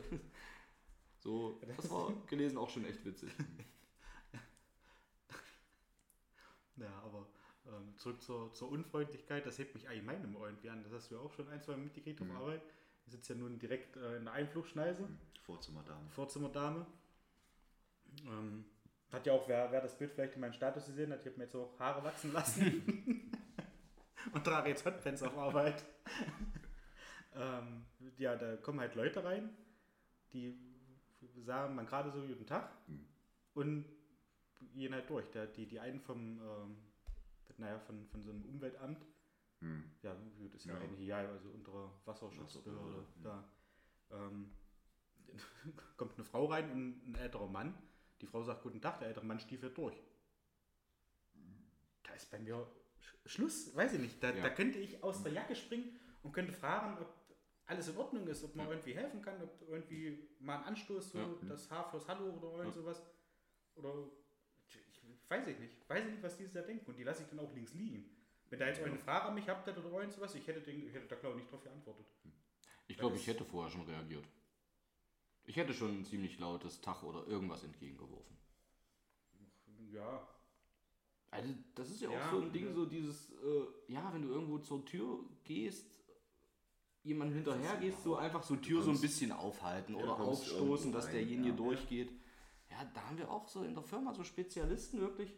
[1.25, 3.31] so, das war gelesen auch schon echt witzig.
[6.75, 7.27] ja, aber
[7.65, 10.83] ähm, zurück zur, zur Unfreundlichkeit, das hebt mich allgemein immer irgendwie an.
[10.83, 12.61] Das hast du ja auch schon ein, zwei Mal mitgekriegt auf Arbeit.
[13.07, 15.09] Ich sitze ja nun direkt äh, in der Einflugschneise.
[15.41, 16.07] Vorzimmerdame.
[16.11, 16.85] Vorzimmerdame.
[18.27, 18.65] Ähm,
[19.11, 21.37] hat ja auch, wer, wer das Bild vielleicht in meinem Status gesehen hat, ich habe
[21.37, 23.31] mir jetzt auch Haare wachsen lassen.
[24.31, 25.83] und trage jetzt Hotpants auf Arbeit.
[27.35, 27.83] ähm,
[28.19, 29.49] ja, da kommen halt Leute rein,
[30.31, 30.64] die
[31.43, 32.71] sagen man gerade so guten Tag
[33.53, 33.85] und
[34.73, 35.29] gehen halt durch.
[35.31, 36.77] Der, die, die einen vom, ähm,
[37.57, 39.05] naja, von, von so einem Umweltamt,
[39.61, 39.83] Hm.
[40.01, 40.79] ja, gut, ist ja, Ja.
[40.81, 43.05] eigentlich egal, also untere Wasserschutzbehörde.
[43.23, 43.47] Da
[44.11, 44.51] ähm,
[45.97, 47.73] kommt eine Frau rein und ein älterer Mann.
[48.21, 49.95] Die Frau sagt Guten Tag, der ältere Mann stiefelt durch.
[52.15, 52.55] ist bei mir
[53.01, 54.21] Sch- Schluss, weiß ich nicht.
[54.23, 54.43] Da, Ja.
[54.43, 57.13] da könnte ich aus der Jacke springen und könnte fragen, ob
[57.67, 61.17] alles in Ordnung ist, ob man irgendwie helfen kann, ob irgendwie mal ein Anstoß, so
[61.17, 61.27] Ja.
[61.49, 63.01] das Haar fürs Hallo oder irgend sowas.
[63.75, 63.93] Oder
[64.67, 65.89] ich weiß ich nicht.
[65.89, 66.85] Weiß ich nicht, was die da denken.
[66.85, 68.09] Und die lasse ich dann auch links liegen.
[68.49, 70.93] Wenn da jetzt eine Frage an mich habt oder irgend sowas, ich hätte, den, ich
[70.93, 72.05] hätte da glaube ich nicht drauf geantwortet.
[72.87, 74.25] Ich glaube, ich hätte vorher schon reagiert.
[75.45, 78.37] Ich hätte schon ein ziemlich lautes Tach oder irgendwas entgegengeworfen.
[79.91, 80.27] Ja,
[81.31, 82.73] Also, das ist ja, Ja, auch so ein Ding, ja.
[82.73, 85.91] so dieses, äh, ja, wenn du irgendwo zur Tür gehst,
[87.05, 91.09] jemand hinterher gehst, so einfach so Tür so ein bisschen aufhalten ja, oder aufstoßen, dass
[91.09, 91.55] derjenige ja.
[91.55, 92.11] durchgeht.
[92.69, 95.33] Ja, da haben wir auch so in der Firma so Spezialisten wirklich,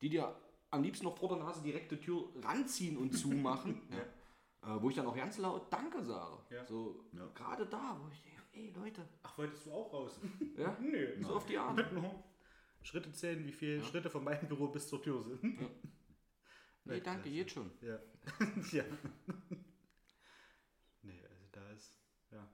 [0.00, 0.34] die dir
[0.70, 3.82] am liebsten noch vor der Nase direkte Tür ranziehen und zumachen.
[4.62, 4.76] ja.
[4.76, 6.38] äh, wo ich dann auch ganz laut Danke sage.
[6.50, 6.64] Ja.
[6.64, 7.26] So, Ja.
[7.34, 10.18] gerade da, wo ich denke, ey Leute, ach, wolltest du auch raus?
[10.56, 11.22] ja, Nö.
[11.22, 11.84] so auf die Art.
[12.82, 15.44] Schritte zählen, wie viele Schritte von meinem Büro bis zur Tür sind.
[16.84, 17.70] Nee, danke, geht schon.
[17.80, 18.00] Ja.
[18.72, 18.84] ja.
[21.02, 21.94] Nee, also da ist,
[22.30, 22.48] ja.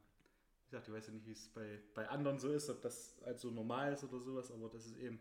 [0.69, 3.19] Wie gesagt, ich weiß ja nicht, wie es bei, bei anderen so ist, ob das
[3.25, 5.19] halt so normal ist oder sowas, aber das ist eben,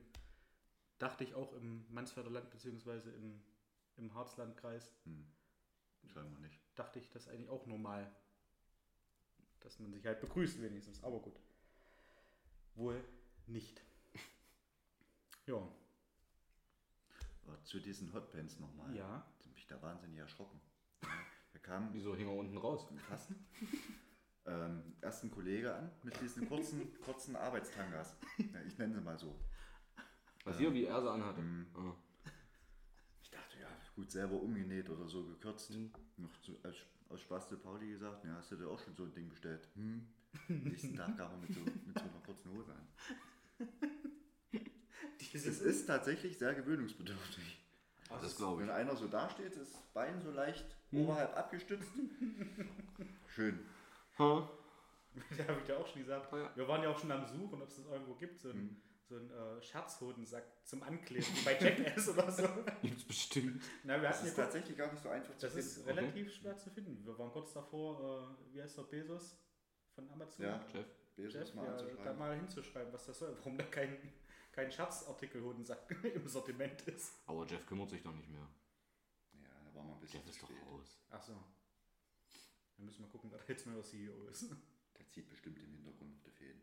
[0.97, 3.41] dachte ich auch im Mansfelder Land beziehungsweise im,
[3.95, 4.91] im Harzlandkreis,
[6.05, 6.59] Scheinbar nicht.
[6.75, 8.13] dachte ich das eigentlich auch normal.
[9.61, 11.39] Dass man sich halt begrüßt wenigstens, aber gut.
[12.75, 13.01] Wohl
[13.45, 13.81] nicht.
[15.45, 15.65] Ja.
[17.45, 18.93] Aber zu diesen Hotpants nochmal.
[18.93, 19.25] Ja.
[19.37, 20.59] Ich bin mich da wahnsinnig erschrocken.
[21.53, 22.85] Wir kamen Wieso hing er unten raus?
[23.07, 23.31] fast
[24.47, 28.15] ähm, erst ein Kollege an mit diesen kurzen, kurzen Arbeitstangas.
[28.37, 29.35] Ja, ich nenne sie mal so.
[30.45, 31.41] Was hier, wie er sie anhatte.
[31.41, 31.67] Mhm.
[31.75, 31.93] Ah.
[33.21, 35.71] Ich dachte, ja, gut, selber umgenäht oder so gekürzt.
[35.71, 35.91] Mhm.
[36.17, 36.77] Noch zu, als,
[37.09, 39.67] aus Spaß zu Pauli gesagt, ja, hast du dir auch schon so ein Ding bestellt?
[39.75, 40.07] Hm.
[40.47, 42.87] Nächsten Tag kam er mit so, mit so einer kurzen Hose an.
[45.33, 47.59] Es ist tatsächlich sehr gewöhnungsbedürftig.
[48.09, 48.73] Das glaube Wenn ich.
[48.75, 51.01] einer so dasteht, das Bein so leicht Mhm.
[51.01, 51.89] oberhalb abgestützt.
[53.27, 53.59] Schön.
[54.19, 54.49] Ha?
[55.37, 56.31] Da habe ich dir auch schon gesagt.
[56.31, 56.55] Ah, ja.
[56.55, 58.81] Wir waren ja auch schon am Suchen, ob es das irgendwo gibt, so ein, Mhm.
[59.09, 62.43] so ein äh, Scherzhodensack zum Ankleben, bei Jackass oder so.
[62.83, 63.63] Gibt's bestimmt.
[63.83, 65.73] Na, wir Das hatten ist ja kurz, tatsächlich gar nicht so einfach zu das ist
[65.83, 65.89] finden.
[65.89, 67.03] relativ schwer zu finden.
[67.05, 69.39] Wir waren kurz davor, äh, wie heißt der Bezos
[69.95, 70.45] von Amazon?
[70.45, 70.85] Ja, Jeff.
[71.15, 73.97] Bezos Jeff, mal ja, da mal hinzuschreiben, was das soll, warum da kein,
[74.51, 77.13] kein Scherzartikelhodensack im Sortiment ist.
[77.25, 78.47] Aber Jeff kümmert sich doch nicht mehr.
[79.33, 80.99] Ja, da war mal ein bisschen Jeff ist doch raus.
[81.09, 81.33] Ach so.
[82.77, 84.49] Dann müssen wir gucken, wer jetzt neuer CEO ist.
[84.97, 86.61] Der zieht bestimmt im Hintergrund noch die Fäden.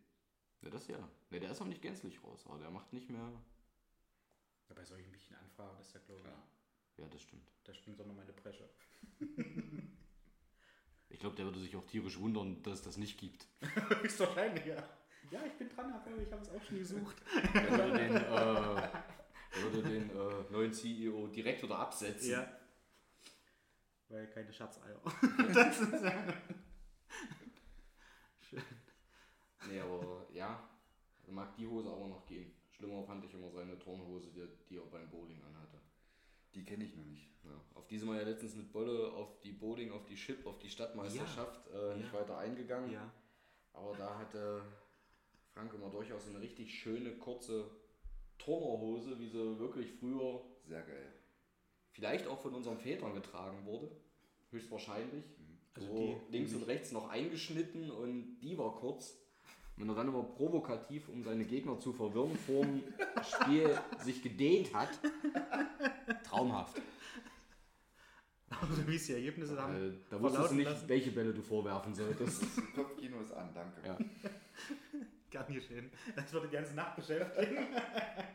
[0.62, 1.08] Ja, das ja.
[1.30, 3.30] Ne, der ist auch nicht gänzlich raus, aber der macht nicht mehr.
[4.68, 6.48] Ja, bei solchen wichtigen Anfragen ist ja, glaube ich, Klar.
[6.96, 7.50] Ja, das stimmt.
[7.64, 8.68] da springt doch noch meine Bresche.
[11.10, 13.46] Ich glaube, der würde sich auch tierisch wundern, dass es das nicht gibt.
[14.02, 14.82] Höchstwahrscheinlich, ja.
[15.30, 17.16] Ja, ich bin dran, aber ich habe es auch schon gesucht.
[17.54, 22.30] Der würde den, äh, der würde den äh, neuen CEO direkt wieder absetzen.
[22.32, 22.60] Ja.
[24.14, 25.00] Weil keine Schatzeier.
[25.54, 26.24] das ist ja.
[28.48, 28.62] Schön.
[29.68, 30.68] Nee, aber ja,
[31.26, 32.52] er mag die Hose aber noch gehen.
[32.70, 35.80] Schlimmer fand ich immer seine Turnhose, die, die er beim Bowling anhatte.
[36.54, 37.28] Die kenne ich noch nicht.
[37.42, 40.46] Ja, auf die sind wir ja letztens mit Bolle auf die Bowling, auf die Chip,
[40.46, 42.20] auf die Stadtmeisterschaft äh, nicht Ja.
[42.20, 42.92] weiter eingegangen.
[42.92, 43.10] Ja.
[43.72, 44.62] Aber da hatte
[45.52, 47.68] Frank immer durchaus eine richtig schöne, kurze
[48.38, 51.12] Turnerhose, wie sie wirklich früher Sehr geil.
[51.90, 53.90] vielleicht auch von unseren Vätern getragen wurde.
[54.54, 55.24] Höchstwahrscheinlich.
[55.76, 55.96] Also so
[56.28, 59.18] die- links die und rechts noch eingeschnitten und die war kurz.
[59.76, 62.80] Wenn er dann immer provokativ, um seine Gegner zu verwirren, vorm
[63.24, 64.90] Spiel sich gedehnt hat.
[66.22, 66.80] Traumhaft.
[68.50, 69.74] Also wie es die Ergebnisse haben.
[69.74, 70.88] Äh, da wusstest du nicht, lassen.
[70.88, 72.44] welche Bälle du vorwerfen solltest.
[72.76, 73.84] Kopfkino ist an, danke.
[73.84, 73.98] Ja.
[75.30, 75.90] Gern geschehen.
[76.14, 77.58] Das wird die ganze Nacht beschäftigen.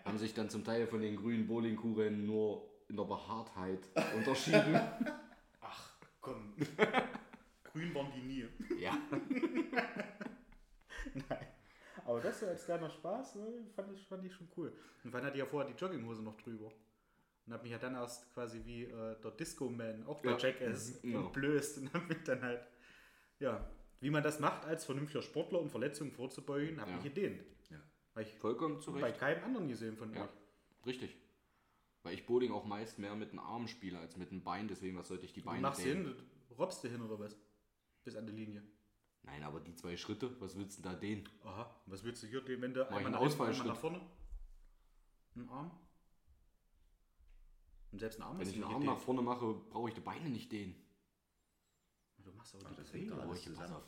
[0.03, 3.79] Haben sich dann zum Teil von den grünen Bowlingkugeln nur in der Behaartheit
[4.17, 4.77] unterschieden.
[6.21, 6.53] Komm.
[7.63, 8.47] Grün waren die nie.
[8.79, 8.97] ja.
[11.29, 11.47] Nein.
[12.05, 14.73] Aber das so als kleiner Spaß ne, fand, ich, fand ich schon cool.
[15.03, 16.71] Und dann hatte ich ja vorher die Jogginghose noch drüber.
[17.45, 20.37] Und habe mich ja dann erst quasi wie äh, der Disco-Man, auch der Ja.
[20.37, 21.19] Jackass, Mhm, genau.
[21.25, 21.77] entblößt.
[21.79, 22.61] Und habe mich dann halt,
[23.39, 23.69] ja,
[24.01, 26.97] wie man das macht als vernünftiger Sportler, um Verletzungen vorzubeugen, habe Ja.
[26.97, 27.43] ich gedehnt.
[27.69, 27.77] Ja.
[28.13, 29.19] Weil ich Vollkommen zu bei Recht.
[29.19, 30.29] keinem anderen gesehen von Ja, euch.
[30.85, 31.15] richtig.
[32.09, 34.97] Weil ich Bowling auch meist mehr mit den Armen spiele als mit den Beinen, deswegen
[34.97, 36.05] was sollte ich die Beine machst du dehnen?
[36.07, 36.15] hin,
[36.47, 37.35] du robbst du hin oder was?
[38.03, 38.63] Bis an die Linie.
[39.21, 41.29] Nein, aber die zwei Schritte, was willst du denn da dehnen?
[41.43, 43.61] Aha, was willst du hier, den, wenn du ich einmal einen nach, hinten, Ausfallschritt.
[43.61, 44.01] einmal nach vorne?
[45.35, 45.71] Ein Arm?
[47.91, 49.05] Und selbst ein Arm Wenn ist ich den nicht Arm nach gedehnt.
[49.05, 50.75] vorne mache, brauche ich die Beine nicht dehnen.
[52.23, 53.73] Du machst aber die das hängt Aber alles ich, pass zusammen.
[53.75, 53.83] auf.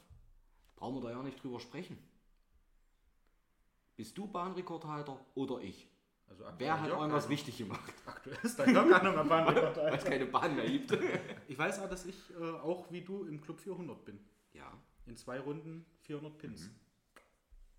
[0.75, 1.97] Brauchen wir da ja nicht drüber sprechen.
[3.95, 5.88] Bist du Bahnrekordhalter oder ich?
[6.31, 7.93] Also Wer hat irgendwas wichtig gemacht?
[8.05, 10.91] Aktuell ist da Jörg Ahnung am Bahnrekord, Weil es keine Bahn mehr gibt.
[11.47, 14.19] Ich weiß auch, dass ich äh, auch wie du im Club 400 bin.
[14.53, 14.71] ja.
[15.07, 16.69] In zwei Runden 400 Pins.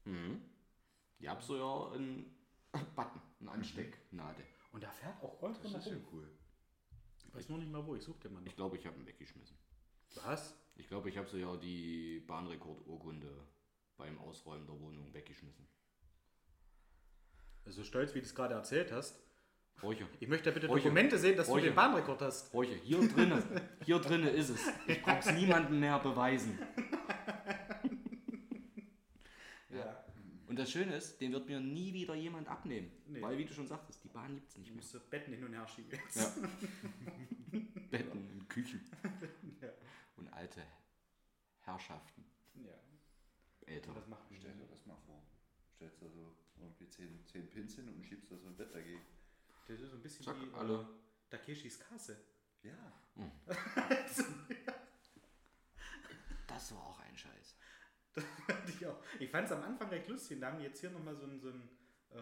[0.04, 0.42] Mhm.
[1.20, 2.34] Ihr habt so ja einen
[2.96, 4.44] Button, einen Anstecknadel.
[4.72, 6.28] Und da fährt auch Euro Das ist ja cool.
[7.24, 8.46] Ich weiß nur nicht mal wo, ich such den mal noch.
[8.46, 9.56] Ich glaube, ich habe ihn weggeschmissen.
[10.24, 10.54] Was?
[10.74, 13.46] Ich glaube, ich habe so ja die Bahnrekordurkunde
[13.96, 15.66] beim Ausräumen der Wohnung weggeschmissen.
[17.66, 19.18] So stolz, wie du es gerade erzählt hast.
[19.82, 20.06] Räuche.
[20.20, 20.82] Ich möchte bitte Räuche.
[20.84, 21.62] Dokumente sehen, dass Räuche.
[21.62, 22.52] du den Bahnrekord hast.
[22.54, 23.42] Räuche, hier drinnen.
[23.84, 24.60] Hier drinnen ist es.
[24.86, 26.58] Ich brauche es niemandem mehr beweisen.
[29.70, 30.04] Ja.
[30.46, 32.92] Und das Schöne ist, den wird mir nie wieder jemand abnehmen.
[33.06, 33.22] Nee.
[33.22, 34.82] Weil, wie du schon sagtest, die Bahn gibt es nicht Du mehr.
[34.82, 36.16] musst das Betten hin und her schieben jetzt.
[36.16, 36.48] Ja.
[37.90, 38.80] Betten und Küchen.
[39.62, 39.68] Ja.
[40.16, 40.62] Und alte
[41.62, 42.24] Herrschaften.
[42.54, 42.72] ja.
[43.66, 43.92] Älter.
[43.94, 44.38] Das macht dir
[44.70, 45.22] das mal vor.
[45.76, 49.00] Stellst da so irgendwie 10, 10 Pins hin und schiebst da so ein Bett dagegen.
[49.68, 50.80] Das ist so ein bisschen Zack, wie alle.
[50.80, 52.16] äh, Takeshis Kasse.
[52.62, 52.92] Ja.
[56.46, 57.56] Das war auch ein Scheiß.
[58.68, 59.02] ich auch.
[59.18, 60.38] Ich fand es am Anfang recht lustig.
[60.40, 61.68] Da haben die jetzt hier nochmal so ein, so ein
[62.10, 62.18] äh,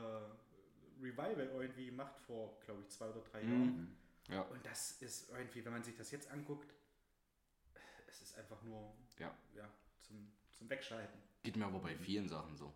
[1.03, 3.97] Revival irgendwie gemacht vor, glaube ich, zwei oder drei Jahren.
[4.29, 4.43] Ja.
[4.43, 6.73] Und das ist irgendwie, wenn man sich das jetzt anguckt,
[8.07, 9.35] es ist einfach nur Ja.
[9.57, 9.69] ja,
[10.03, 11.19] zum, zum Wegschalten.
[11.43, 12.73] Geht mir aber bei vielen Sachen so.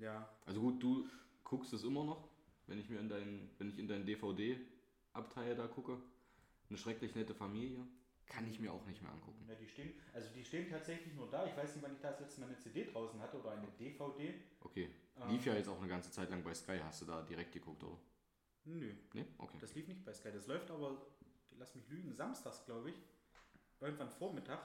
[0.00, 1.06] Ja, Also gut, du
[1.44, 2.28] guckst es immer noch,
[2.66, 5.98] wenn ich mir in dein, wenn ich in dein DVD-Abteil da gucke.
[6.68, 7.86] Eine schrecklich nette Familie.
[8.26, 9.44] Kann ich mir auch nicht mehr angucken.
[9.48, 11.44] ja, die stehen, also die stehen tatsächlich nur da.
[11.46, 13.66] Ich weiß nicht, wann ich da das letzte Mal eine CD draußen hatte oder eine
[13.72, 14.34] DVD.
[14.60, 14.88] Okay.
[15.20, 15.30] Ähm.
[15.30, 16.78] Lief ja jetzt auch eine ganze Zeit lang bei Sky.
[16.84, 17.98] Hast du da direkt geguckt, oder?
[18.64, 19.26] Nö, Ne?
[19.38, 19.58] Okay.
[19.60, 20.30] das lief nicht bei Sky.
[20.32, 20.96] Das läuft aber,
[21.58, 22.96] lass mich lügen, samstags, glaube ich.
[23.80, 24.60] Irgendwann Vormittag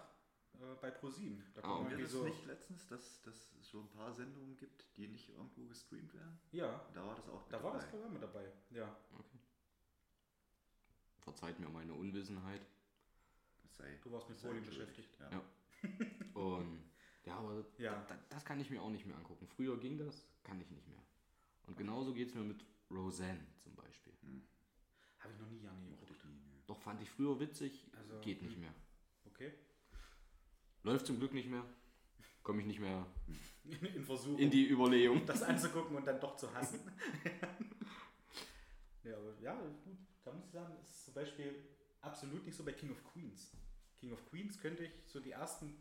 [0.61, 1.43] äh, bei ProSieben.
[1.53, 1.83] Da Ah, okay.
[1.91, 2.23] irgendwie Ist so.
[2.23, 6.39] nicht letztens, dass, dass es so ein paar Sendungen gibt, die nicht irgendwo gestreamt werden?
[6.51, 7.91] Ja, Da war das auch mit da war das dabei.
[7.91, 8.51] Programm mit dabei.
[8.71, 8.95] Ja.
[11.21, 12.61] Verzeiht mir meine Unwissenheit.
[13.63, 15.17] Das sei, Du warst mit Bowling beschäftigt.
[15.19, 15.29] Ja.
[15.31, 15.43] Ja.
[16.39, 16.79] Und
[17.25, 18.05] ja, aber Ja.
[18.07, 19.47] da, das kann ich mir auch nicht mehr angucken.
[19.47, 21.01] Früher ging das, kann ich nicht mehr.
[21.65, 24.13] Und genauso geht es mir mit Roseanne zum Beispiel.
[25.19, 26.11] Habe ich noch nie gerne geguckt.
[26.67, 28.73] Doch fand ich früher witzig, Also, geht nicht mehr.
[29.25, 29.53] Okay.
[30.86, 31.65] Läuft zum Glück nicht mehr.
[32.43, 33.08] Komme ich nicht mehr
[33.95, 34.38] In Versuchung.
[34.38, 35.26] in die Überlegung.
[35.26, 36.80] das anzugucken und dann doch zu hassen.
[39.04, 39.98] ja, aber ja, gut.
[40.24, 41.56] Da muss ich sagen, ist zum Beispiel
[42.02, 43.52] absolut nicht so bei King of Queens.
[43.98, 45.76] King of Queens könnte ich so die ersten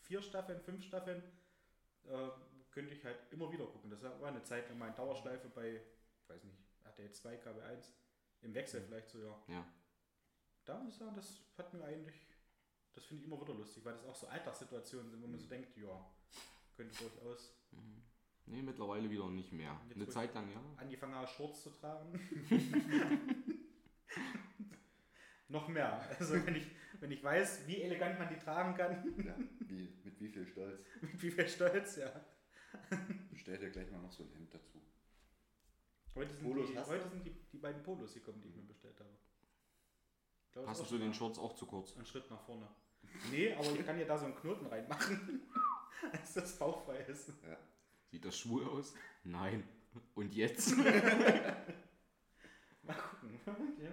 [0.00, 1.22] vier Staffeln, fünf Staffeln,
[2.08, 2.28] äh,
[2.72, 3.88] könnte ich halt immer wieder gucken.
[3.90, 5.80] Das war eine Zeit lang mal in Dauerschleife bei,
[6.26, 7.92] weiß nicht, RTL 2, KB 1,
[8.42, 9.44] im Wechsel vielleicht so, ja.
[9.46, 9.66] Ja.
[10.64, 12.26] Da muss ich sagen, das hat mir eigentlich,
[12.92, 15.46] das finde ich immer wieder lustig, weil das auch so Alltagssituationen sind, wo man so
[15.46, 16.10] denkt, ja,
[16.76, 17.54] könnte durchaus
[18.50, 19.80] Nee, mittlerweile wieder nicht mehr.
[19.88, 20.60] Jetzt Eine Zeit lang ja.
[20.76, 22.18] angefangen habe, Shorts zu tragen.
[25.48, 26.00] Noch mehr.
[26.18, 26.66] Also wenn ich,
[26.98, 29.36] wenn ich weiß, wie elegant man die tragen kann, Ja,
[29.68, 30.84] wie, mit wie viel Stolz.
[31.00, 32.24] mit wie viel Stolz, ja.
[33.30, 34.80] Bestell dir gleich mal noch so ein Hemd dazu.
[36.14, 38.98] Heute sind, Polos die, heute sind die, die beiden Polos gekommen, die ich mir bestellt
[38.98, 39.10] habe.
[40.52, 41.96] Das Passen zu den Shorts auch zu kurz.
[41.96, 42.68] Ein Schritt nach vorne.
[43.30, 45.48] Nee, aber ich kann ja da so einen Knoten reinmachen,
[46.12, 47.28] dass das bauchfrei ist.
[47.28, 47.56] Ja.
[48.10, 48.94] Sieht das schwul aus?
[49.24, 49.66] Nein.
[50.14, 50.76] Und jetzt?
[52.82, 53.40] Mal gucken.
[53.80, 53.90] ja.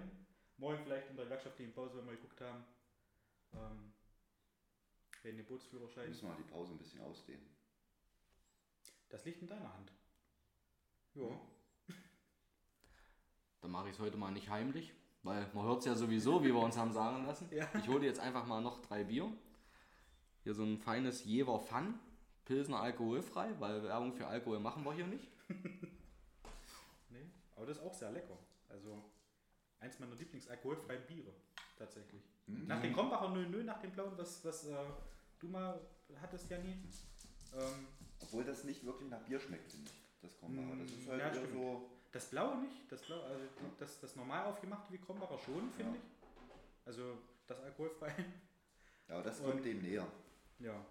[0.56, 2.64] Morgen vielleicht in der werkschaftlichen Pause, wenn wir geguckt haben.
[3.52, 3.92] Ähm,
[5.22, 6.08] werden den Bootsführerschein.
[6.08, 7.46] Müssen wir die Pause ein bisschen ausdehnen.
[9.08, 9.92] Das liegt in deiner Hand.
[11.14, 11.40] Ja.
[13.60, 16.48] Dann mache ich es heute mal nicht heimlich, weil man hört es ja sowieso, wie
[16.52, 17.48] wir uns haben sagen lassen.
[17.52, 17.68] Ja.
[17.78, 19.30] Ich hole jetzt einfach mal noch drei Bier.
[20.44, 21.98] Hier so ein feines Jever Fun.
[22.44, 25.28] Pilsner alkoholfrei, weil Werbung für Alkohol machen wir hier nicht.
[27.10, 27.26] Nee,
[27.56, 28.36] aber das ist auch sehr lecker.
[28.68, 29.02] Also
[29.80, 31.32] eins meiner Lieblingsalkoholfreien Biere,
[31.78, 32.22] tatsächlich.
[32.46, 34.76] Nach dem Krombacher 00, nach dem blauen, was, was äh,
[35.38, 35.80] du mal
[36.20, 36.70] hattest, Janni.
[37.54, 37.86] Ähm,
[38.20, 39.98] Obwohl das nicht wirklich nach Bier schmeckt, finde ich.
[40.22, 40.76] Das Krombacher.
[40.76, 41.90] Das ist Mm, halt ja, so.
[42.18, 43.44] Das blaue nicht, das blaue, also
[43.78, 46.02] das, das normal aufgemachte wie Krombacher schon, finde Ja.
[46.02, 46.86] ich.
[46.86, 48.12] Also das alkoholfrei.
[49.06, 50.10] Ja, aber das Und- kommt dem näher.
[50.58, 50.84] Ja,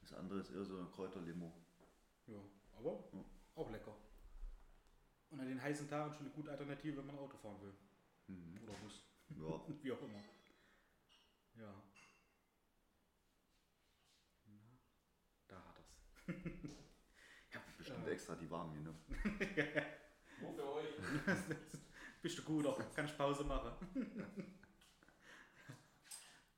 [0.00, 1.52] Das andere ist eher so ein Kräuterlimo.
[2.26, 2.38] ja,
[2.78, 3.24] aber Ja.
[3.56, 3.96] auch lecker.
[5.30, 7.74] Und an den heißen Tagen schon eine gute Alternative, wenn man Auto fahren will.
[8.28, 8.60] Mhm.
[8.62, 9.04] Oder muss.
[9.30, 9.60] Ja.
[9.82, 10.18] Wie auch immer.
[11.56, 11.74] Ja.
[14.46, 14.78] Na,
[15.48, 15.96] Da hat er's.
[17.54, 18.94] ja, Bestimmt äh, extra die warmen, ne?
[22.22, 23.72] Bist du gut, auch kann ich Pause machen.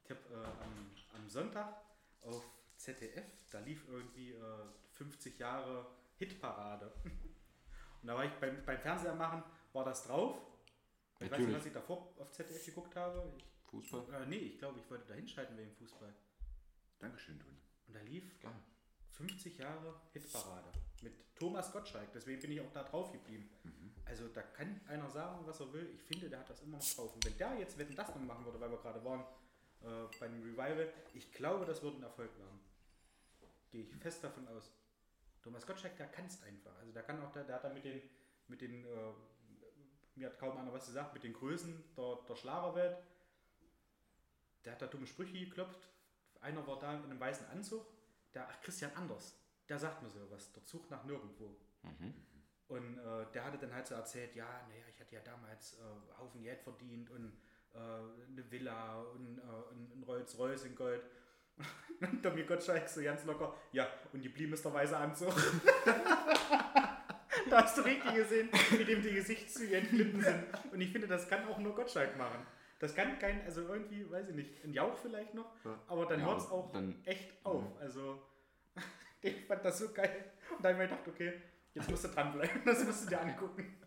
[0.05, 1.75] ich habe äh, am, am Sonntag
[2.23, 2.45] auf
[2.77, 5.87] ZDF, da lief irgendwie äh, 50 Jahre
[6.17, 6.93] Hitparade.
[7.05, 10.37] Und da war ich beim, beim Fernseher machen war das drauf.
[11.21, 11.57] Ich weiß nicht, Natürlich.
[11.57, 13.33] was ich davor auf ZDF geguckt habe.
[13.39, 14.23] Ich, Fußball.
[14.23, 16.13] äh, nee, ich glaube, ich wollte da hinschalten wegen Fußball.
[16.99, 17.59] Dankeschön, Toni.
[17.87, 18.57] Und da lief Gerne.
[19.29, 22.13] 50 Jahre Hitparade mit Thomas Gottschalk.
[22.13, 23.49] Deswegen bin ich auch da drauf geblieben.
[24.05, 25.89] Also da kann einer sagen, was er will.
[25.95, 27.15] Ich finde, der hat das immer noch drauf.
[27.15, 29.21] Und wenn der jetzt Wetten das noch machen würde, weil wir gerade waren
[29.83, 32.61] äh, beim Revival, ich glaube, das würde ein Erfolg werden.
[33.71, 34.73] Gehe ich fest davon aus.
[35.41, 36.77] Thomas Gottschalk, der kann es einfach.
[36.81, 38.03] Also der kann auch, der, der hat da mit den,
[38.49, 39.13] mit den, äh,
[40.17, 42.99] mir hat kaum einer was gesagt, mit den Größen der, der Schlagerwelt.
[44.65, 45.89] Der hat da dumme Sprüche geklopft.
[46.41, 47.87] Einer war da in einem weißen Anzug.
[48.35, 49.37] Der, ach, Christian Anders,
[49.69, 50.53] der sagt mir sowas.
[50.53, 51.57] Der Zug nach nirgendwo.
[52.69, 56.19] Und äh, der hatte dann halt so erzählt, ja, naja, ich hatte ja damals äh,
[56.19, 57.33] Haufen Geld verdient und
[57.75, 61.03] äh, eine Villa und äh, ein, ein Rolls Royce in Gold.
[62.01, 65.33] Und Tommy Gottschalk so ganz locker, ja, und geblieben ist der weiße Anzug.
[67.51, 70.45] da hast du richtig gesehen, wie dem die Gesichtszüge entglitten sind.
[70.73, 72.45] Und ich finde, das kann auch nur Gottschalk machen.
[72.83, 75.55] Das kann kein, also irgendwie, weiß ich nicht, ein Jauch vielleicht noch,
[75.87, 77.63] aber dann Ja, hört es auch dann- echt auf.
[77.81, 78.21] Also,
[79.23, 80.33] ich fand das so geil.
[80.51, 81.41] Und dann habe ich mir gedacht, okay,
[81.75, 83.81] jetzt musst du dranbleiben, das musst du dir angucken.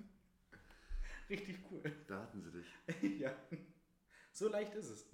[1.29, 1.84] Richtig cool.
[2.08, 3.19] Da hatten sie dich.
[3.19, 3.36] ja.
[4.31, 5.10] So leicht ist es.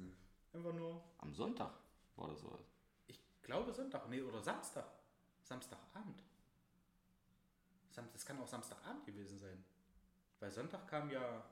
[0.53, 1.71] Einfach nur, Am Sonntag
[2.17, 2.61] war das sowas.
[3.07, 4.85] ich glaube Sonntag, nee, oder Samstag.
[5.41, 6.21] Samstagabend.
[7.89, 9.63] Sam das kann auch Samstagabend gewesen sein.
[10.39, 11.43] Weil Sonntag kam ja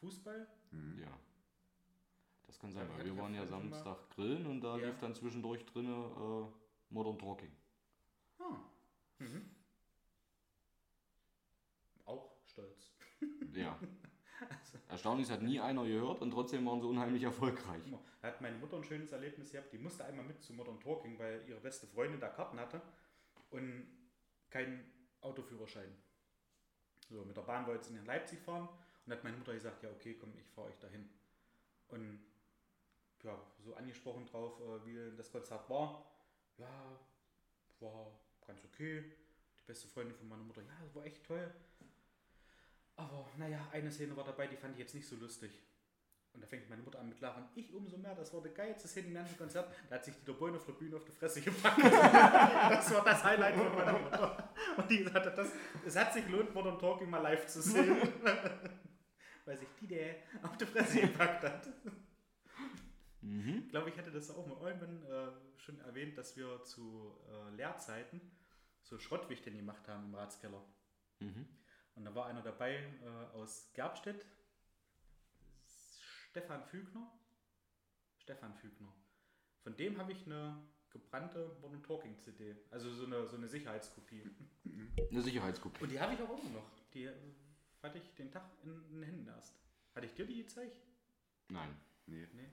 [0.00, 0.46] Fußball.
[0.96, 1.08] Ja.
[2.48, 4.86] Das kann sein, weil wir waren ja Samstag grillen und da Ja.
[4.86, 7.52] lief dann zwischendurch drinne äh, Modern Talking.
[8.40, 8.56] Ah.
[9.18, 9.50] Mhm.
[12.04, 12.90] Auch stolz.
[13.52, 13.78] Ja.
[14.88, 17.82] Erstaunlich, es hat nie einer gehört und trotzdem waren sie unheimlich erfolgreich.
[18.22, 19.72] Da hat meine Mutter ein schönes Erlebnis gehabt.
[19.72, 22.80] Die musste einmal mit zu Modern Talking, weil ihre beste Freundin da Karten hatte
[23.50, 23.86] und
[24.48, 25.94] keinen Autoführerschein.
[27.10, 28.68] So, mit der Bahn wollte sie in Leipzig fahren
[29.04, 31.10] und hat meine Mutter gesagt, ja okay, komm, ich fahre euch dahin.
[31.88, 32.20] Und
[33.22, 36.04] ja, so angesprochen drauf, äh, wie das Konzert war.
[36.56, 36.98] Ja,
[37.80, 38.12] war
[38.46, 39.04] ganz okay.
[39.58, 41.52] Die beste Freundin von meiner Mutter, ja, war echt toll.
[42.96, 45.52] Aber naja, eine Szene war dabei, die fand ich jetzt nicht so lustig.
[46.34, 47.44] Und da fängt meine Mutter an mit Lachen.
[47.54, 49.72] Ich umso mehr, das war der geilste Szene im ganzen Konzert.
[49.88, 51.78] Da hat sich Dieter Bohlen auf der Bühne auf die Fresse gepackt.
[51.82, 54.54] das war das Highlight von meiner Mutter.
[54.76, 55.48] Und die sagte, das,
[55.86, 57.96] es hat sich gelohnt, Modern Talking mal live zu sehen.
[59.44, 61.68] Weil sich die der auf die Fresse gepackt hat.
[63.64, 67.54] Ich glaube, ich hätte das auch mal irgendwann äh, schon erwähnt, dass wir zu äh,
[67.56, 68.20] Lehrzeiten
[68.82, 70.62] so Schrottwichteln gemacht haben im Ratskeller.
[71.96, 74.24] Und da war einer dabei äh, aus Gerbstedt,
[76.30, 77.10] Stefan Fügner.
[78.18, 78.92] Stefan Fügner.
[79.62, 84.22] Von dem habe ich eine gebrannte Modern Talking CD, also so eine, so eine Sicherheitskopie.
[85.10, 85.82] Eine Sicherheitskopie.
[85.82, 86.70] Und die habe ich auch immer noch.
[86.94, 87.12] Die äh,
[87.82, 89.54] hatte ich den Tag in den Händen erst.
[89.94, 90.76] Hatte ich dir die gezeigt?
[91.48, 91.76] Nein.
[92.06, 92.48] Nee, Nee.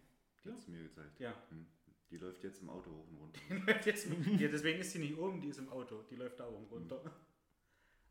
[0.46, 1.20] Die hat mir gezeigt.
[1.20, 1.34] Ja.
[1.50, 1.66] Hm.
[2.12, 3.40] Die läuft jetzt im Auto hoch und runter.
[3.86, 6.04] Jetzt, ja, deswegen ist sie nicht oben, die ist im Auto.
[6.04, 7.02] Die läuft da oben runter.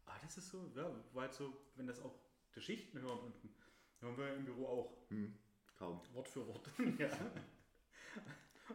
[0.05, 2.15] Aber das ist so, ja, halt so, wenn das auch
[2.55, 3.55] die Schichten hören unten.
[4.01, 5.11] Hören wir im Büro auch.
[5.11, 5.35] Hm.
[5.77, 6.01] Kaum.
[6.13, 6.69] Wort für Wort.
[6.99, 7.09] ja.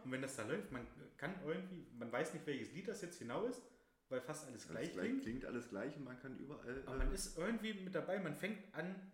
[0.04, 3.18] Und wenn das da läuft, man kann irgendwie, man weiß nicht, welches Lied das jetzt
[3.18, 3.62] genau ist,
[4.08, 5.22] weil fast alles Alles gleich gleich, klingt.
[5.22, 6.82] klingt alles gleich und man kann überall.
[6.86, 9.12] Aber äh, man ist irgendwie mit dabei, man fängt an,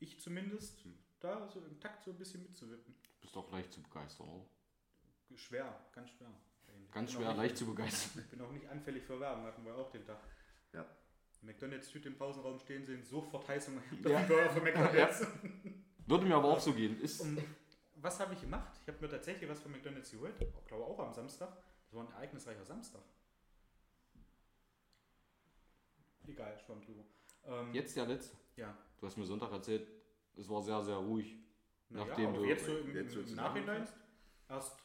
[0.00, 0.98] ich zumindest, Hm.
[1.20, 2.94] da so im Takt so ein bisschen mitzuwippen.
[3.24, 4.44] Bist doch leicht zu begeistern, oder?
[5.34, 6.28] Schwer, ganz schwer.
[6.92, 8.22] Ganz Bin auch schwer, nicht- leicht zu begeistern.
[8.22, 10.20] Ich bin auch nicht anfällig für Werbung, hatten wir auch den Tag.
[10.74, 10.84] ja.
[11.40, 14.10] McDonalds-Tüte im Pausenraum stehen sehen, sofort Heißung Ja.
[14.28, 14.48] ja.
[14.50, 15.26] Von McDonalds.
[16.06, 17.00] Würde mir aber auch so gehen.
[17.00, 17.38] Ist, Um,
[17.96, 18.78] was habe ich gemacht?
[18.82, 20.34] Ich habe mir tatsächlich was von McDonalds geholt.
[20.40, 21.48] Ich glaube auch am Samstag.
[21.86, 23.00] Das war ein ereignisreicher Samstag.
[26.26, 27.04] Egal, schwamm drüber.
[27.46, 28.36] Ähm, jetzt der letzte.
[28.56, 28.76] Ja.
[28.98, 29.86] Du hast mir Sonntag erzählt,
[30.36, 31.36] es war sehr, sehr ruhig.
[31.94, 33.88] Na Nachdem aber du- jetzt so im, jetzt im, Nachhinein
[34.48, 34.76] erst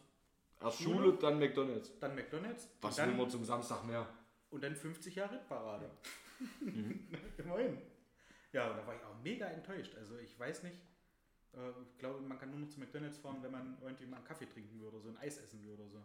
[0.61, 1.97] Erst Schule, Schule, dann McDonalds.
[1.99, 4.07] dann McDonalds Was will man zum Samstag mehr?
[4.51, 5.89] und dann 50 Jahre Parade.
[6.61, 7.05] Mhm.
[7.37, 7.77] Immerhin.
[8.53, 9.93] Ja, und da war ich auch mega enttäuscht.
[9.97, 10.77] Also ich weiß nicht,
[11.53, 14.25] äh, ich glaube, man kann nur noch zu McDonalds fahren, wenn man irgendwie mal einen
[14.25, 16.03] Kaffee trinken würde oder so ein Eis essen würde oder so.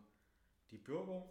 [0.72, 1.24] Die Burger,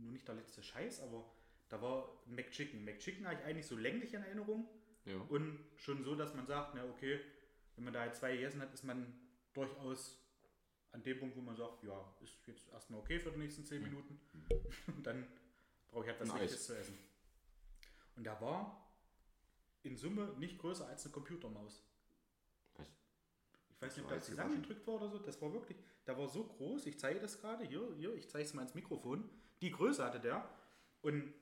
[0.00, 1.24] nur nicht der letzte Scheiß, aber
[1.68, 2.84] da war McChicken.
[2.84, 4.68] McChicken habe ich eigentlich so länglich in Erinnerung
[5.06, 5.16] Ja.
[5.28, 7.20] und schon so, dass man sagt, na okay,
[7.76, 9.18] wenn man da jetzt zwei gegessen hat, ist man
[9.52, 10.20] durchaus
[10.92, 13.82] an dem Punkt, wo man sagt, ja, ist jetzt erstmal okay für die nächsten zehn
[13.82, 14.18] Minuten.
[14.86, 15.26] Und dann
[15.88, 16.28] brauche ich halt was.
[16.28, 16.98] Leichtes zu essen.
[18.16, 18.90] Und da war
[19.82, 21.84] in Summe nicht größer als eine Computermaus.
[22.74, 22.86] Was?
[23.70, 25.18] Ich weiß nicht, ob das zusammengedrückt war oder so.
[25.18, 26.86] Das war wirklich, da war so groß.
[26.86, 27.64] Ich zeige das gerade.
[27.64, 29.28] Hier, hier, ich zeige es mal ins Mikrofon.
[29.60, 30.48] Die Größe hatte der.
[31.02, 31.32] Und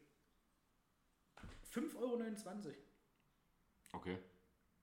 [1.72, 2.74] 5,29 Euro.
[3.95, 4.18] Okay.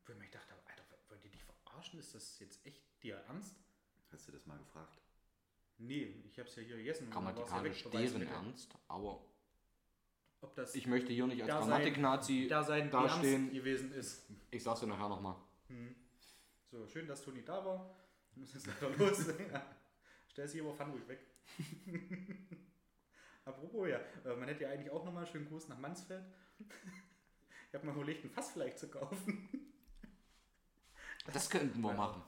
[0.05, 1.99] Wo ich mir gedacht habe, Alter, wollt ihr dich verarschen?
[1.99, 3.55] Ist das jetzt echt dir ernst?
[4.11, 4.99] Hast du das mal gefragt?
[5.77, 7.07] Nee, ich habe es ja hier gegessen.
[7.07, 8.27] ja Grammatikalisch Beweismittel.
[8.27, 9.23] deren Ernst, aber
[10.41, 13.41] Ob das ich möchte hier nicht als da Grammatik-Nazi da sein dastehen.
[13.45, 14.25] Ernst gewesen ist.
[14.51, 15.35] Ich sag's dir nachher nochmal.
[16.69, 17.95] So, schön, dass Toni da war.
[18.35, 19.27] Müssen jetzt leider los.
[19.51, 19.65] ja.
[20.27, 21.25] Stell sie aber, fahren ruhig weg.
[23.45, 26.23] Apropos, ja, äh, man hätte ja eigentlich auch nochmal einen schönen Gruß nach Mansfeld.
[27.71, 29.47] Ich habe mal überlegt, ein Fass vielleicht zu kaufen.
[31.31, 32.21] Das könnten wir machen.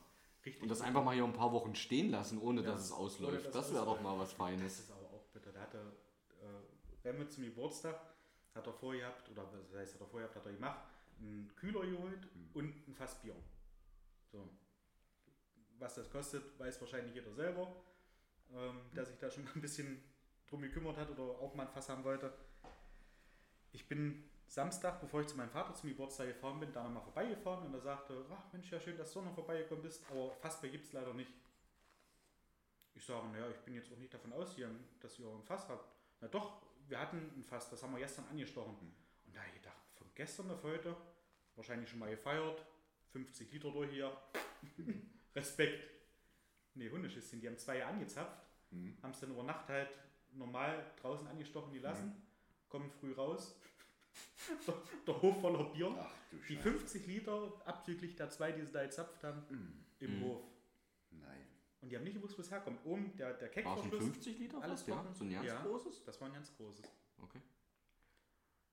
[0.46, 0.64] Richtig.
[0.64, 3.54] Und das einfach mal hier ein paar Wochen stehen lassen, ohne Ja, dass es ausläuft.
[3.54, 4.80] Das es wäre doch mal was Das Feines.
[4.80, 5.52] ist aber auch bitter.
[5.52, 8.00] Da hat er äh, Remme zum Geburtstag,
[8.56, 10.80] hat er vorgehabt, oder was heißt, hat er vorgehabt, hat er gemacht,
[11.20, 13.36] einen Kühler geholt und ein Fass Bier.
[14.32, 14.50] So.
[15.78, 17.84] Was das kostet, weiß wahrscheinlich jeder selber,
[18.54, 20.02] ähm, der sich da schon mal ein bisschen
[20.48, 22.34] drum gekümmert hat oder auch mal ein Fass haben wollte.
[23.74, 27.66] Ich bin Samstag, bevor ich zu meinem Vater zum Geburtstag gefahren bin, da nochmal vorbeigefahren
[27.66, 30.86] und er sagte, ach Mensch, ja schön, dass du noch vorbeigekommen bist, aber Fassbier gibt
[30.86, 31.32] es leider nicht.
[32.94, 35.92] Ich sage, naja, ich bin jetzt auch nicht davon ausgegangen, dass ihr ein Fass habt.
[36.22, 38.76] Na doch, wir hatten ein Fass, das haben wir gestern angestochen.
[39.26, 40.96] Und da habe ich gedacht, von gestern auf heute,
[41.56, 42.64] wahrscheinlich schon mal gefeiert,
[43.12, 44.16] 50 Liter durch hier,
[45.36, 45.90] Respekt.
[46.76, 48.46] Nee, Hundeschisschen, die haben zwei angezapft,
[49.02, 49.98] haben es dann über Nacht halt
[50.34, 52.22] normal draußen angestochen gelassen,
[52.70, 53.60] kommen früh raus,
[54.68, 54.76] der,
[55.08, 55.96] der Hof voller Bier.
[56.00, 56.70] Ach du Die Scheiße.
[56.72, 59.44] 50 Liter, abzüglich der zwei, die sie da gezapft haben,
[60.00, 60.42] im Hof.
[61.12, 61.48] Nein.
[61.82, 62.80] Und die haben nicht gewusst, wo es herkommt.
[62.86, 64.04] Oben der, der Keckverschluss.
[64.04, 65.14] 50 Liter Alles fast, ja?
[65.14, 65.62] So ein ganz Ja.
[65.62, 66.04] großes?
[66.06, 66.86] Das war ein ganz großes.
[67.22, 67.42] Okay.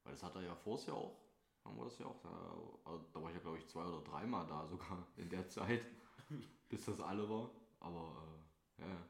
[0.04, 1.16] Weil das hat er ja vorher ja auch.
[1.64, 2.18] Haben wir das ja auch.
[2.20, 5.48] Da, also da war ich ja, glaube ich, zwei oder dreimal da sogar in der
[5.48, 5.84] Zeit,
[6.68, 7.50] bis das alle war.
[7.80, 8.42] Aber,
[8.78, 9.06] äh, ja, ja.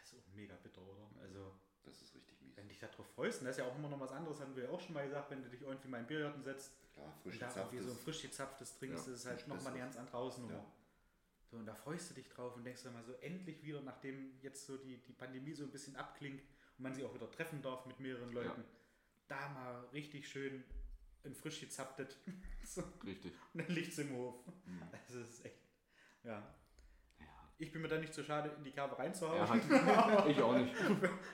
[0.00, 1.10] Das ist auch mega bitter, oder?
[1.20, 1.52] Also,
[1.82, 2.56] Das ist richtig mies.
[2.56, 4.64] wenn dich darauf freust, und das ist ja auch immer noch was anderes, haben wir
[4.64, 7.34] ja auch schon mal gesagt, wenn du dich irgendwie mal in Biergarten setzt Klar, frisch
[7.34, 9.96] und da irgendwie so ein frisch gezapftes trinkst, Ja, das ist halt nochmal eine ganz
[9.96, 10.54] andere Hausnummer.
[10.54, 10.64] Ja.
[11.50, 14.38] So, und da freust du dich drauf und denkst dann mal so, endlich wieder, nachdem
[14.42, 17.62] jetzt so die, die Pandemie so ein bisschen abklingt und man sich auch wieder treffen
[17.62, 18.64] darf mit mehreren Leuten,
[19.28, 20.64] da mal richtig schön
[21.24, 22.16] ein frisch gezapftes
[22.64, 23.32] so, Richtig.
[23.52, 24.34] und dann liegt's im Hof.
[24.64, 24.82] Mhm.
[24.82, 25.60] Also, Das ist echt,
[26.24, 26.42] ja.
[27.58, 29.38] Ich bin mir da nicht so schade, in die Kerbe reinzuhauen.
[29.38, 29.56] Er hat,
[30.28, 30.74] ich auch nicht.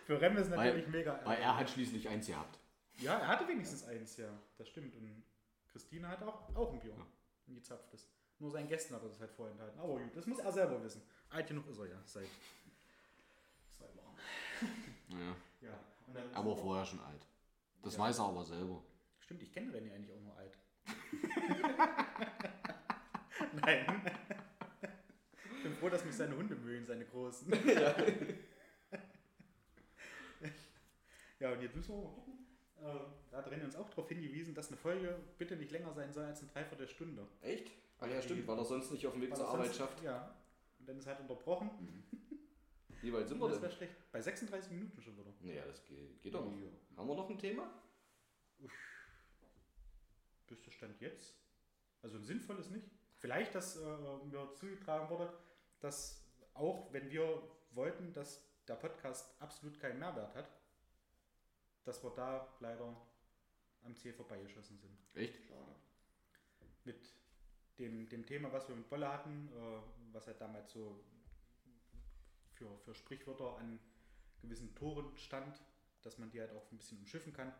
[0.07, 1.21] Für Rem ist natürlich Weil, mega.
[1.25, 2.59] weil er hat schließlich eins gehabt.
[2.99, 4.29] Ja, er hatte wenigstens eins, ja.
[4.57, 4.95] Das stimmt.
[4.95, 5.23] Und
[5.73, 6.95] Christine hat auch, auch ein Bier.
[6.95, 7.07] Ja.
[7.49, 8.09] Ein gezapftes.
[8.39, 9.79] Nur seinen Gästen hat er das halt vorenthalten.
[9.81, 11.03] Aber gut, das muss er selber wissen.
[11.31, 12.29] Alt genug ist er ja, seit
[13.77, 14.17] zwei Wochen.
[15.09, 15.35] Ja.
[15.69, 15.79] Ja.
[16.07, 17.27] Und Er war vorher schon alt.
[17.83, 18.01] Das Ja.
[18.01, 18.83] weiß er aber selber.
[19.21, 20.57] Stimmt, ich kenne René eigentlich auch nur alt.
[23.65, 24.03] Nein.
[25.83, 27.53] Froh, dass mich seine Hunde mögen, seine großen.
[31.41, 32.35] ja, und jetzt müssen wir mal gucken.
[32.81, 33.01] Äh,
[33.33, 36.25] Da hat René uns auch darauf hingewiesen, dass eine Folge bitte nicht länger sein soll
[36.25, 37.27] als eine Dreiviertelstunde.
[37.41, 37.73] Echt?
[37.99, 40.01] Ach ja, stimmt, weil er sonst nicht auf dem Weg zur sonst- Arbeit schafft.
[40.05, 40.37] Ja.
[40.79, 41.71] Und dann ist halt unterbrochen.
[43.01, 43.77] Wie weit sind wir Das wäre denn?
[43.77, 44.13] schlecht.
[44.13, 45.33] Bei 36 Minuten schon wieder.
[45.41, 46.57] Naja, das geht, geht doch noch.
[46.61, 46.69] Ja.
[46.97, 47.69] Haben wir noch ein Thema?
[50.47, 51.35] Bis der Stand jetzt.
[52.03, 52.89] Also ein sinnvolles nicht.
[53.17, 53.81] Vielleicht, dass äh,
[54.31, 55.33] mir zugetragen wurde,
[55.83, 56.25] dass
[56.55, 60.51] auch wenn wir wollten, dass der Podcast absolut keinen Mehrwert hat,
[61.85, 62.97] dass wir da leider
[63.83, 64.97] am Ziel vorbeigeschossen sind.
[65.15, 65.45] Echt?
[65.47, 65.75] Schade.
[66.85, 67.13] Mit
[67.79, 69.81] dem, dem Thema, was wir mit Bolle hatten, äh,
[70.13, 71.05] was halt damals so
[72.53, 73.81] für, für Sprichwörter an
[74.41, 75.61] gewissen Toren stand,
[76.03, 77.53] dass man die halt auch ein bisschen umschiffen kann.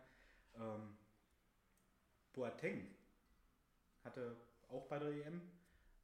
[0.55, 0.97] Ähm,
[2.33, 2.87] Boateng
[4.03, 4.35] hatte
[4.69, 5.41] auch bei der EM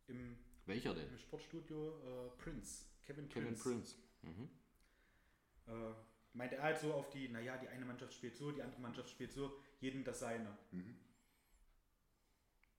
[0.07, 0.37] im,
[0.69, 1.09] Welcher denn?
[1.09, 3.95] im Sportstudio äh, Prince, Kevin, Kevin Prince, Prince.
[4.21, 4.49] Mhm.
[5.67, 5.93] Äh,
[6.33, 9.09] meinte er halt so auf die, naja, die eine Mannschaft spielt so, die andere Mannschaft
[9.09, 10.57] spielt so, jedem das seine.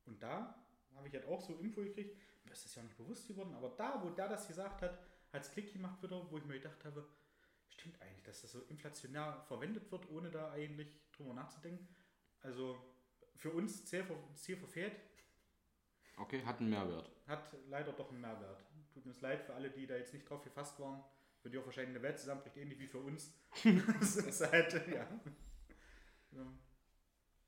[0.07, 0.55] Und da
[0.95, 3.55] habe ich halt auch so Info gekriegt, mir ist das ja auch nicht bewusst geworden,
[3.55, 4.99] aber da, wo der das gesagt hat,
[5.33, 7.07] hat es Klick gemacht wieder, wo ich mir gedacht habe,
[7.69, 11.89] stimmt eigentlich, dass das so inflationär verwendet wird, ohne da eigentlich drüber nachzudenken.
[12.41, 12.79] Also
[13.37, 14.97] für uns ver- Ziel verfehlt,
[16.21, 17.11] Okay, hat einen Mehrwert.
[17.27, 18.63] hat leider doch einen Mehrwert.
[18.93, 21.03] Tut uns leid für alle, die da jetzt nicht drauf gefasst waren.
[21.41, 23.33] Für die auch wahrscheinlich eine Welt zusammenbricht, ähnlich wie für uns.
[24.01, 25.09] das ist halt, ja.
[26.33, 26.47] ja.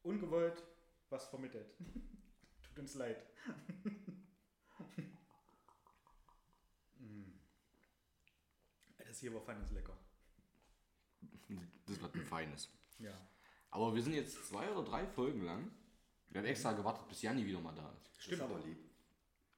[0.02, 0.62] Ungewollt
[1.10, 1.74] was vermittelt.
[2.62, 3.22] Tut uns leid.
[9.12, 9.94] Das hier war feines lecker.
[11.84, 12.70] Das wird ein feines.
[12.98, 13.12] Ja.
[13.70, 15.70] Aber wir sind jetzt zwei oder drei Folgen lang.
[16.32, 18.22] Wir haben extra gewartet, bis Janni wieder mal da ist.
[18.22, 18.40] Stimmt.
[18.40, 18.78] Das ist aber lieb.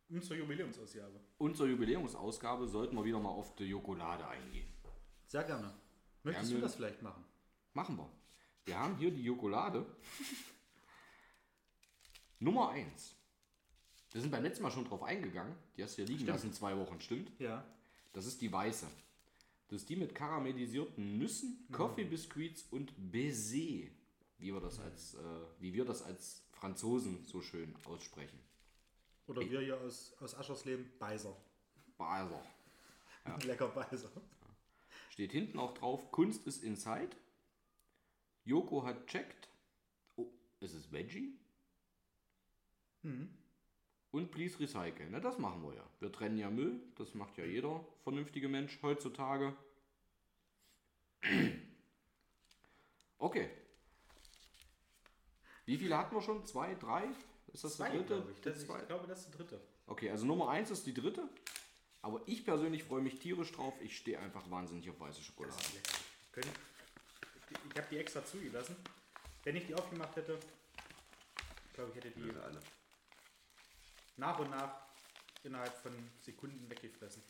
[0.09, 1.20] Unsere Jubiläumsausgabe.
[1.39, 4.66] Unsere Jubiläumsausgabe sollten wir wieder mal auf die Jokolade eingehen.
[5.29, 5.72] Sehr gerne.
[6.25, 7.25] Möchtest du das vielleicht machen?
[7.75, 8.11] Machen wir.
[8.64, 9.87] Wir haben hier die Jokolade.
[12.41, 13.14] Nummer 1.
[14.11, 15.55] Wir sind beim letzten Mal schon drauf eingegangen.
[15.77, 17.31] Die hast du ja liegen lassen zwei Wochen, stimmt?
[17.39, 17.64] Ja.
[18.12, 18.87] Das ist die weiße.
[19.68, 23.89] Das ist die mit karamellisierten Nüssen, Coffee Biscuits und Baiser,
[24.39, 25.18] wie wir das als, äh,
[25.59, 28.39] wie wir das als Franzosen so schön aussprechen.
[29.27, 31.37] Oder wir hier aus, aus Aschersleben, Beiser.
[31.99, 32.43] Baser.
[33.45, 34.09] Lecker Beiser.
[35.11, 37.11] Steht hinten auch drauf, Kunst ist inside.
[38.47, 39.51] Joko hat checkt.
[40.17, 40.27] Oh,
[40.61, 41.39] ist es Veggie?
[44.11, 45.07] Und please recycle.
[45.11, 45.85] Na, das machen wir ja.
[46.01, 46.81] Wir trennen ja Müll.
[46.97, 49.55] Das macht ja jeder vernünftige Mensch heutzutage.
[53.17, 53.49] Okay.
[55.67, 56.45] Wie viele hatten wir schon?
[56.47, 57.05] Zwei, drei?
[57.53, 58.15] Ist das Zwei, die dritte?
[58.17, 58.41] glaube ich.
[58.41, 59.61] Das, ich glaube, das ist die dritte.
[59.87, 61.29] Okay, also Nummer eins ist die dritte.
[62.03, 63.73] Aber ich persönlich freue mich tierisch drauf.
[63.81, 65.57] Ich stehe einfach wahnsinnig auf weiße Schokolade.
[66.33, 66.51] Können,
[67.51, 68.77] ich ich habe die extra zugelassen.
[69.45, 70.39] Wenn ich die aufgemacht hätte,
[71.75, 72.61] glaube ich, hätte die alle.
[74.17, 74.83] nach und nach
[75.45, 77.23] innerhalb von Sekunden weggefressen.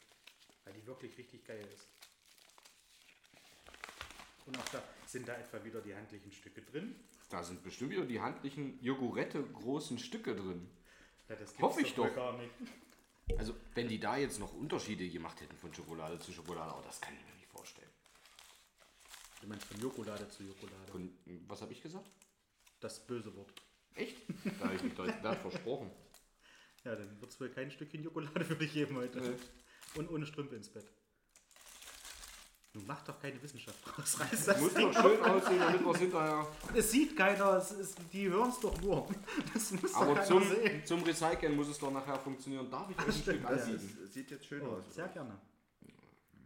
[0.64, 1.86] Weil die wirklich richtig geil ist.
[4.46, 6.94] Und auch da sind da etwa wieder die handlichen Stücke drin.
[7.30, 10.70] Da sind bestimmt wieder die handlichen Jogurette großen Stücke drin.
[11.28, 12.14] Ja, das Hoffe ich doch.
[12.14, 12.52] Gar nicht.
[13.38, 17.00] Also, wenn die da jetzt noch Unterschiede gemacht hätten von Schokolade zu Schokolade, aber das
[17.00, 17.88] kann ich mir nicht vorstellen.
[19.40, 20.92] Du meinst von Jokolade zu Jokolade.
[20.92, 21.18] Und
[21.48, 22.10] was habe ich gesagt?
[22.80, 23.52] Das böse Wort.
[23.94, 24.16] Echt?
[24.58, 25.90] Da habe ich mich gerade versprochen.
[26.84, 29.20] Ja, dann wird es wohl kein Stückchen Jokolade für dich geben heute.
[29.20, 29.36] Nee.
[29.98, 30.86] Und ohne Strümpfe ins Bett.
[32.74, 34.18] Nun mach doch keine Wissenschaft draus.
[34.20, 36.46] Reiß das Muss doch schön aussehen, damit wir es hinterher.
[36.74, 39.08] Es sieht keiner, es ist, die hören es doch nur.
[39.54, 40.84] Das muss doch Aber keiner zum, sehen.
[40.84, 42.68] zum Recyceln muss es doch nachher funktionieren.
[42.70, 43.42] Darf ich euch ein Stück.
[43.42, 43.98] Das anbieten?
[44.04, 44.84] ist, sieht jetzt schön Oh, aus.
[44.92, 45.38] sehr gerne.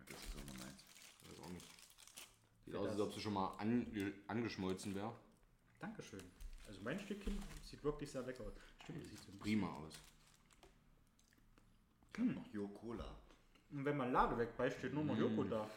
[0.07, 0.85] Das ist auch noch meins.
[1.31, 1.67] Weiß auch nicht.
[2.67, 5.15] Sieht aus, als ob sie schon mal ange angeschmolzen wäre.
[5.81, 6.21] Dankeschön.
[6.67, 8.53] Also mein Stückchen sieht wirklich sehr lecker aus.
[8.83, 9.95] Stimmt, das sieht so ein Prima aus.
[12.53, 13.05] Jo Cola.
[13.71, 15.69] Und wenn man Lade wegbeißt, steht nur noch Joko da.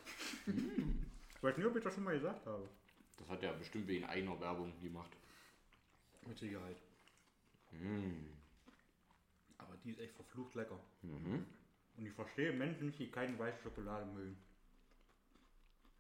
[1.36, 2.70] Ich weiß nicht, ob ich das schon mal gesagt habe.
[3.18, 5.10] Das hat er bestimmt wegen eigener Werbung gemacht.
[6.28, 6.78] Mit Sicherheit.
[9.58, 10.80] Aber die ist echt verflucht lecker.
[11.98, 14.38] Und ich verstehe Menschen, die keine weiße Schokolade mögen.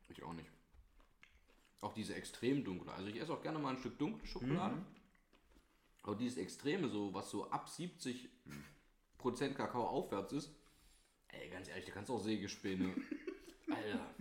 [0.09, 0.49] Ich auch nicht.
[1.79, 2.93] Auch diese extrem dunkle.
[2.93, 4.77] Also ich esse auch gerne mal ein Stück dunkle Schokolade.
[6.03, 8.29] Aber dieses Extreme, so was so ab 70
[9.17, 10.51] Prozent Kakao aufwärts ist,
[11.31, 12.93] ey, ganz ehrlich, da kannst du auch Sägespäne.
[13.69, 14.15] Alter.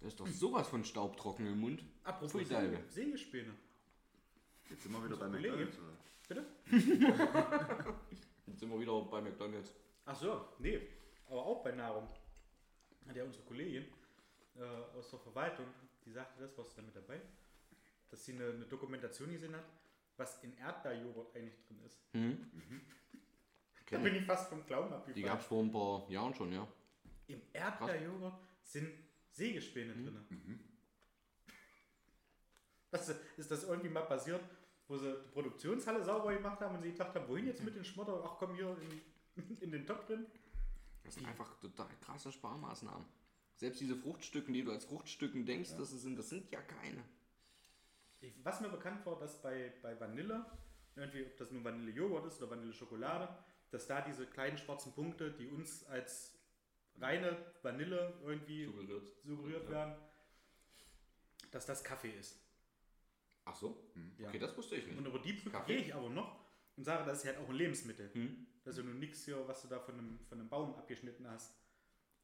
[0.00, 1.84] Da ist doch sowas von staubtrocken im Mund.
[2.04, 2.82] Apropos Deine.
[2.88, 3.54] Sägespäne.
[4.68, 5.28] Jetzt sind wir wieder bei.
[5.28, 5.78] McDonalds.
[5.78, 5.96] Oder?
[6.28, 6.46] Bitte?
[8.46, 9.72] Jetzt sind wir wieder bei McDonalds.
[10.04, 10.80] Ach so, nee.
[11.28, 12.08] Aber auch bei Nahrung.
[13.06, 13.84] Hat ja unsere Kollegin
[14.56, 15.66] äh, aus der Verwaltung,
[16.04, 17.20] die sagte das, was damit dabei,
[18.10, 19.64] dass sie eine, eine Dokumentation gesehen hat,
[20.16, 22.00] was in Erdbeerjoghurt eigentlich drin ist.
[23.90, 25.26] Da bin ich fast vom Glauben Die abgefallen.
[25.26, 26.66] gab es vor ein paar Jahren schon, ja.
[27.28, 28.90] Im Erdbeerjoghurt sind
[29.30, 30.60] Sägespäne drin.
[32.90, 34.42] Was, ist das irgendwie mal passiert,
[34.88, 37.84] wo sie die Produktionshalle sauber gemacht haben und sie gedacht haben, wohin jetzt mit den
[37.84, 38.22] Schmotter?
[38.24, 38.76] Ach komm hier
[39.36, 40.26] in, in den Topf drin.
[41.04, 43.06] Das sind einfach total krasse Sparmaßnahmen.
[43.54, 47.02] Selbst diese Fruchtstücken, die du als Fruchtstücken denkst, dass es sind, das sind ja keine.
[48.20, 50.44] Ich, was mir bekannt war, dass bei, bei Vanille,
[50.94, 53.28] irgendwie, ob das nun Vanillejoghurt ist oder Vanilleschokolade,
[53.70, 56.38] dass da diese kleinen schwarzen Punkte, die uns als
[56.98, 59.12] reine Vanille irgendwie Suggeriert.
[59.24, 59.70] suggeriert Ja.
[59.70, 59.94] werden,
[61.50, 62.40] dass das Kaffee ist.
[63.44, 63.92] Ach so?
[64.18, 64.28] Ja.
[64.28, 64.98] Okay, das wusste ich nicht.
[64.98, 65.76] Und über die Brücke Kaffee?
[65.76, 66.44] gehe ich aber noch
[66.76, 68.12] und sage, das ist halt auch ein Lebensmittel.
[68.12, 68.46] Hm?
[68.64, 71.28] Das ist ja nun nichts hier, was du da von einem, von einem Baum abgeschnitten
[71.28, 71.54] hast.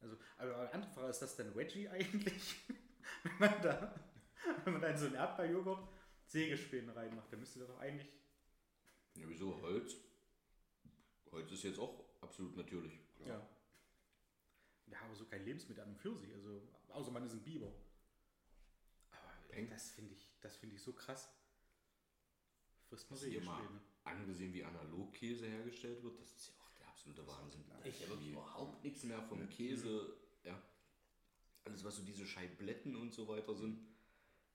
[0.01, 2.57] Also, aber eine andere Frage, ist das denn Veggie eigentlich?
[3.23, 3.95] wenn, man da,
[4.65, 5.89] wenn man da in so einen Erdbeerjoghurt
[6.27, 8.09] Sägespäne reinmacht, dann müsste das doch eigentlich.
[9.15, 9.61] Ja, wieso?
[9.63, 9.95] Holz?
[11.33, 13.01] Holz ist jetzt auch absolut natürlich.
[13.27, 13.47] Ja.
[14.87, 16.33] Ja, aber so kein Lebensmittel an und für sich.
[16.35, 17.73] Also, außer man ist ein Biber.
[19.11, 19.69] Aber Peng.
[19.71, 21.31] das finde ich, das finde ich so krass.
[22.89, 23.67] Frisst man du dir mal
[24.05, 26.21] angesehen, wie Analogkäse hergestellt wird?
[26.21, 27.65] Das ist ja auch der absolute Wahnsinn.
[27.85, 30.15] Ich habe überhaupt nichts mehr vom Käse.
[30.45, 30.61] Ja.
[31.65, 33.81] Alles, was so diese Scheibletten und so weiter sind,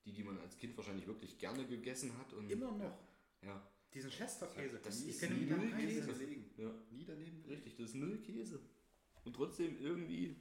[0.06, 2.34] die, die man als Kind wahrscheinlich wirklich gerne gegessen hat.
[2.34, 3.00] Und, Immer noch.
[3.42, 3.68] Ja.
[3.94, 4.80] Diesen Chesterkäse.
[4.80, 5.36] Das ich ist kenne
[6.58, 6.74] ja.
[6.92, 7.44] Nie daneben.
[7.48, 8.60] Richtig, das ist null Käse.
[9.24, 10.36] Und trotzdem irgendwie.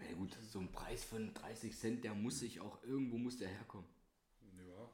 [0.00, 3.48] Ja gut, so ein Preis von 30 Cent, der muss sich auch, irgendwo muss der
[3.48, 3.86] herkommen.
[4.68, 4.90] Ja.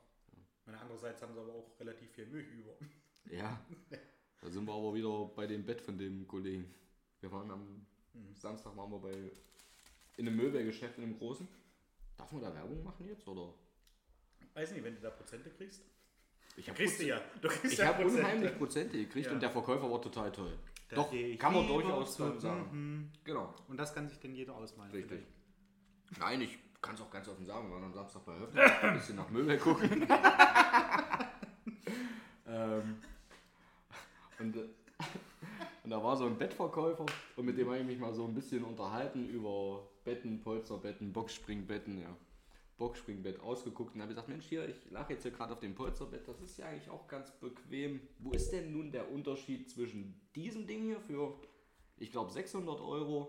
[0.67, 2.77] Und andererseits haben sie aber auch relativ viel Milch über.
[3.31, 3.61] Ja.
[4.41, 6.73] Da sind wir aber wieder bei dem Bett von dem Kollegen.
[7.21, 7.85] Wir waren am
[8.35, 9.33] Samstag waren wir bei
[10.17, 11.49] in einem Möbelgeschäft in einem großen.
[12.17, 13.53] Darf man da Werbung machen jetzt oder?
[14.55, 15.83] Weiß nicht, wenn du da Prozente kriegst.
[16.57, 16.89] Ich habe ja.
[17.63, 18.21] Ich ja hab Prozente.
[18.21, 19.33] unheimlich Prozente gekriegt Ja.
[19.33, 20.53] und der Verkäufer war total toll.
[20.89, 23.13] Da Doch, kann man durchaus so sagen.
[23.25, 23.55] Genau.
[23.69, 24.91] Und das kann sich denn jeder ausmalen.
[24.91, 25.21] Richtig.
[26.19, 28.95] Nein, ich kann es auch ganz offen sagen, wir waren am Samstag bei Höfner, ein
[28.99, 30.07] bisschen nach Müll gucken.
[32.47, 32.97] ähm,
[34.39, 34.61] und, äh,
[35.85, 37.05] und da war so ein Bettverkäufer
[37.37, 42.01] und mit dem habe ich mich mal so ein bisschen unterhalten über Betten, Polsterbetten, Boxspringbetten,
[42.01, 42.17] ja.
[42.79, 46.27] Boxspringbett ausgeguckt und habe gesagt, Mensch, hier, ich lag jetzt hier gerade auf dem Polsterbett,
[46.27, 48.01] das ist ja eigentlich auch ganz bequem.
[48.21, 51.35] Wo ist denn nun der Unterschied zwischen diesem Ding hier für,
[51.99, 53.29] ich glaube, 600 Euro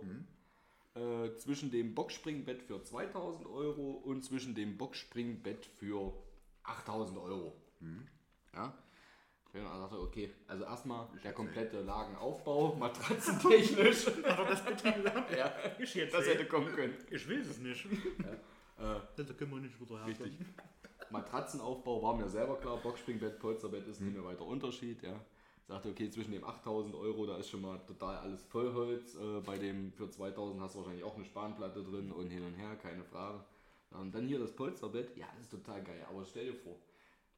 [0.95, 6.13] äh, zwischen dem Boxspringbett für 2000 Euro und zwischen dem Boxspringbett für
[6.63, 7.55] 8000 Euro.
[8.53, 8.73] Ja.
[9.51, 14.05] Ich habe dann gesagt, okay, also erstmal der komplette Lagenaufbau, matratzentechnisch.
[15.35, 16.93] ja, Ich das hätte kommen können.
[17.09, 17.87] Ich will es nicht.
[18.79, 20.39] Äh, Da können wir nicht wieder Richtig.
[21.11, 25.01] Matratzenaufbau war mir selber klar, Boxspringbett, Polsterbett ist nicht mehr weiter Unterschied.
[25.01, 25.19] Ja.
[25.67, 29.15] Sagte, okay, zwischen dem 8000 Euro, da ist schon mal total alles Vollholz.
[29.15, 32.55] Äh, bei dem für 2000 hast du wahrscheinlich auch eine Spanplatte drin und hin und
[32.55, 33.43] her, keine Frage.
[33.91, 36.05] Und dann hier das Polsterbett, ja, das ist total geil.
[36.09, 36.75] Aber stell dir vor,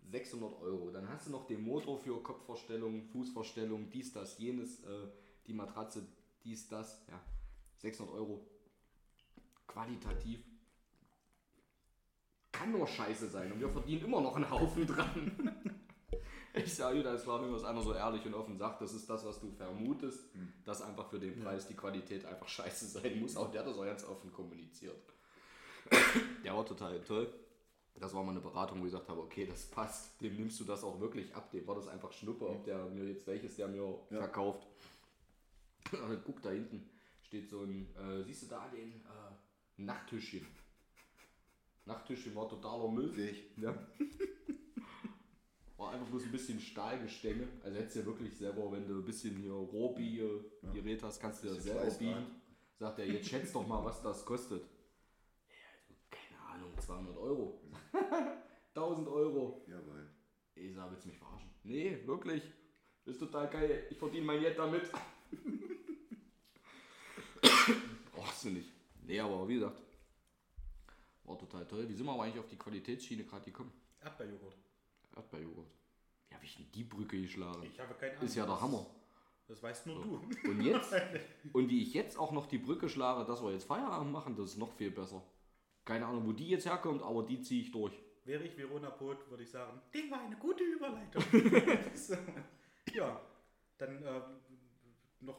[0.10, 0.92] 600 Euro.
[0.92, 5.08] Dann hast du noch den Motor für Kopfverstellung, Fußverstellung, dies, das, jenes, äh,
[5.48, 6.06] die Matratze,
[6.44, 7.22] dies, das, ja.
[7.78, 8.46] 600 Euro.
[9.68, 10.51] Qualitativ
[12.52, 15.58] kann nur scheiße sein und wir verdienen immer noch einen Haufen dran.
[16.54, 19.26] Ich sage, das war, wenn das einer so ehrlich und offen sagt, das ist das,
[19.26, 20.20] was du vermutest,
[20.66, 23.38] dass einfach für den Preis die Qualität einfach scheiße sein muss.
[23.38, 25.02] Auch der hat das auch ganz offen kommuniziert.
[26.43, 27.34] Der war total toll.
[27.95, 30.64] Das war mal eine Beratung, wo ich gesagt habe, okay, das passt, dem nimmst du
[30.64, 33.68] das auch wirklich ab, dem war das einfach Schnuppe, ob der mir jetzt welches der
[33.68, 34.68] mir verkauft.
[36.26, 36.89] Guck da hinten,
[37.22, 40.47] steht so ein, äh, siehst du da den äh, Nachttischchen.
[41.86, 43.12] Nachttischchen war totaler Müll.
[43.14, 43.58] Sehe ich.
[43.58, 43.76] Ja.
[45.78, 47.48] War einfach bloß ein bisschen Stahlgestänge.
[47.64, 51.48] Also hättest du ja wirklich selber, wenn du ein bisschen hier Rohbiege-Gerät hast, kannst du
[51.48, 52.42] das Bisschen selber biegen.
[52.78, 54.62] Sagt er, jetzt schätzt doch mal, was das kostet.
[54.62, 57.62] Ja, also, keine Ahnung, 200 Euro.
[58.76, 59.66] 1000 Euro.
[59.68, 60.08] Jawohl.
[60.56, 61.50] Ich sag, willst du mich verarschen?
[61.64, 62.44] Nee, wirklich.
[63.06, 63.88] Das ist total geil.
[63.90, 64.84] Ich verdiene mein Jet damit.
[68.12, 68.70] Brauchst du nicht.
[69.04, 69.82] Nee, aber wie gesagt,
[71.32, 71.88] war total toll.
[71.88, 73.72] Wie sind wir aber eigentlich auf die Qualitätsschiene gerade gekommen?
[74.04, 74.56] Erdbeerjoghurt.
[75.16, 75.68] Erdbeerjoghurt.
[76.30, 77.64] Wie habe ich denn die Brücke geschlagen?
[77.64, 78.26] Ich habe keine Ahnung.
[78.26, 78.86] Ist ja der Hammer.
[79.48, 80.50] Das weißt nur du.
[80.50, 80.94] Und jetzt,
[81.54, 84.52] und wie ich jetzt auch noch die Brücke schlage, dass wir jetzt Feierabend machen, das
[84.52, 85.22] ist noch viel besser.
[85.84, 87.94] Keine Ahnung, wo die jetzt herkommt, aber die ziehe ich durch.
[88.24, 91.24] Wäre ich Verona Pot, würde ich sagen, Ding war eine gute Überleitung.
[91.96, 92.16] so.
[92.94, 93.22] Ja,
[93.78, 94.22] dann äh,
[95.22, 95.38] noch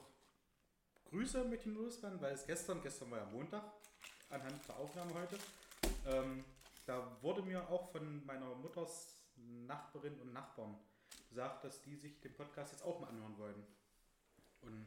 [1.11, 3.64] Grüße möchte ich loswerden, weil es gestern, gestern war ja Montag,
[4.30, 5.36] anhand der Aufnahme heute,
[6.07, 6.44] ähm,
[6.86, 10.76] da wurde mir auch von meiner Mutters Nachbarin und Nachbarn
[11.28, 13.66] gesagt, dass die sich den Podcast jetzt auch mal anhören wollen.
[14.61, 14.86] Und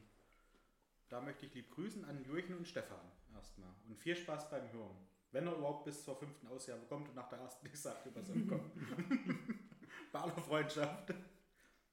[1.08, 3.72] da möchte ich lieb grüßen an Jürgen und Stefan erstmal.
[3.86, 4.96] Und viel Spaß beim Hören.
[5.32, 8.22] Wenn er überhaupt bis zur fünften Ausgabe kommt und nach der ersten nicht sagt, über
[8.22, 9.68] soll kommen.
[10.12, 11.12] Bei aller Freundschaft.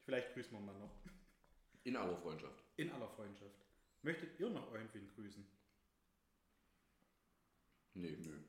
[0.06, 0.96] Vielleicht grüßen wir mal noch.
[1.84, 2.64] In aller Freundschaft.
[2.78, 3.66] In aller Freundschaft.
[4.02, 5.46] Möchtet ihr noch irgendwen grüßen?
[7.96, 8.40] Nee, nö.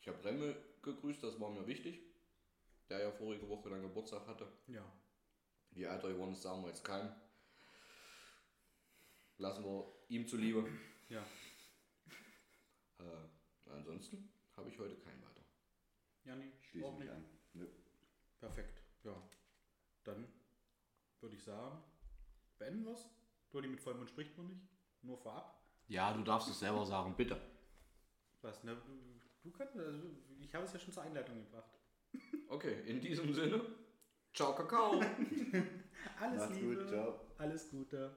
[0.00, 2.00] Ich habe Remme gegrüßt, das war mir wichtig.
[2.88, 4.50] Der ja vorige Woche dann Geburtstag hatte.
[4.66, 4.84] Ja.
[5.70, 7.12] Wie alt er geworden ist, sagen wir jetzt keinem.
[9.38, 10.68] Lassen wir ihm zuliebe.
[11.08, 11.24] Ja.
[12.98, 15.42] Äh, ansonsten habe ich heute keinen weiter.
[16.24, 17.12] Ja, nee, Schließe auch mich nicht.
[17.14, 17.24] an.
[17.54, 17.66] Nö.
[18.38, 18.82] Perfekt.
[19.04, 19.14] Ja.
[20.04, 20.26] Dann
[21.20, 21.82] würde ich sagen,
[22.58, 23.08] beenden wir es.
[23.50, 24.62] Dodi mit Vollmond spricht man nicht.
[25.02, 25.62] Nur vorab.
[25.88, 27.40] Ja, du darfst es selber sagen, bitte.
[28.42, 28.80] Was, ne?
[29.42, 30.10] Du kannst, also
[30.40, 31.78] ich habe es ja schon zur Einleitung gebracht.
[32.48, 33.60] Okay, in diesem Sinne,
[34.34, 35.00] ciao Kakao.
[36.20, 36.76] Alles Macht's Liebe.
[36.76, 37.20] gut, ciao.
[37.38, 38.16] Alles Gute.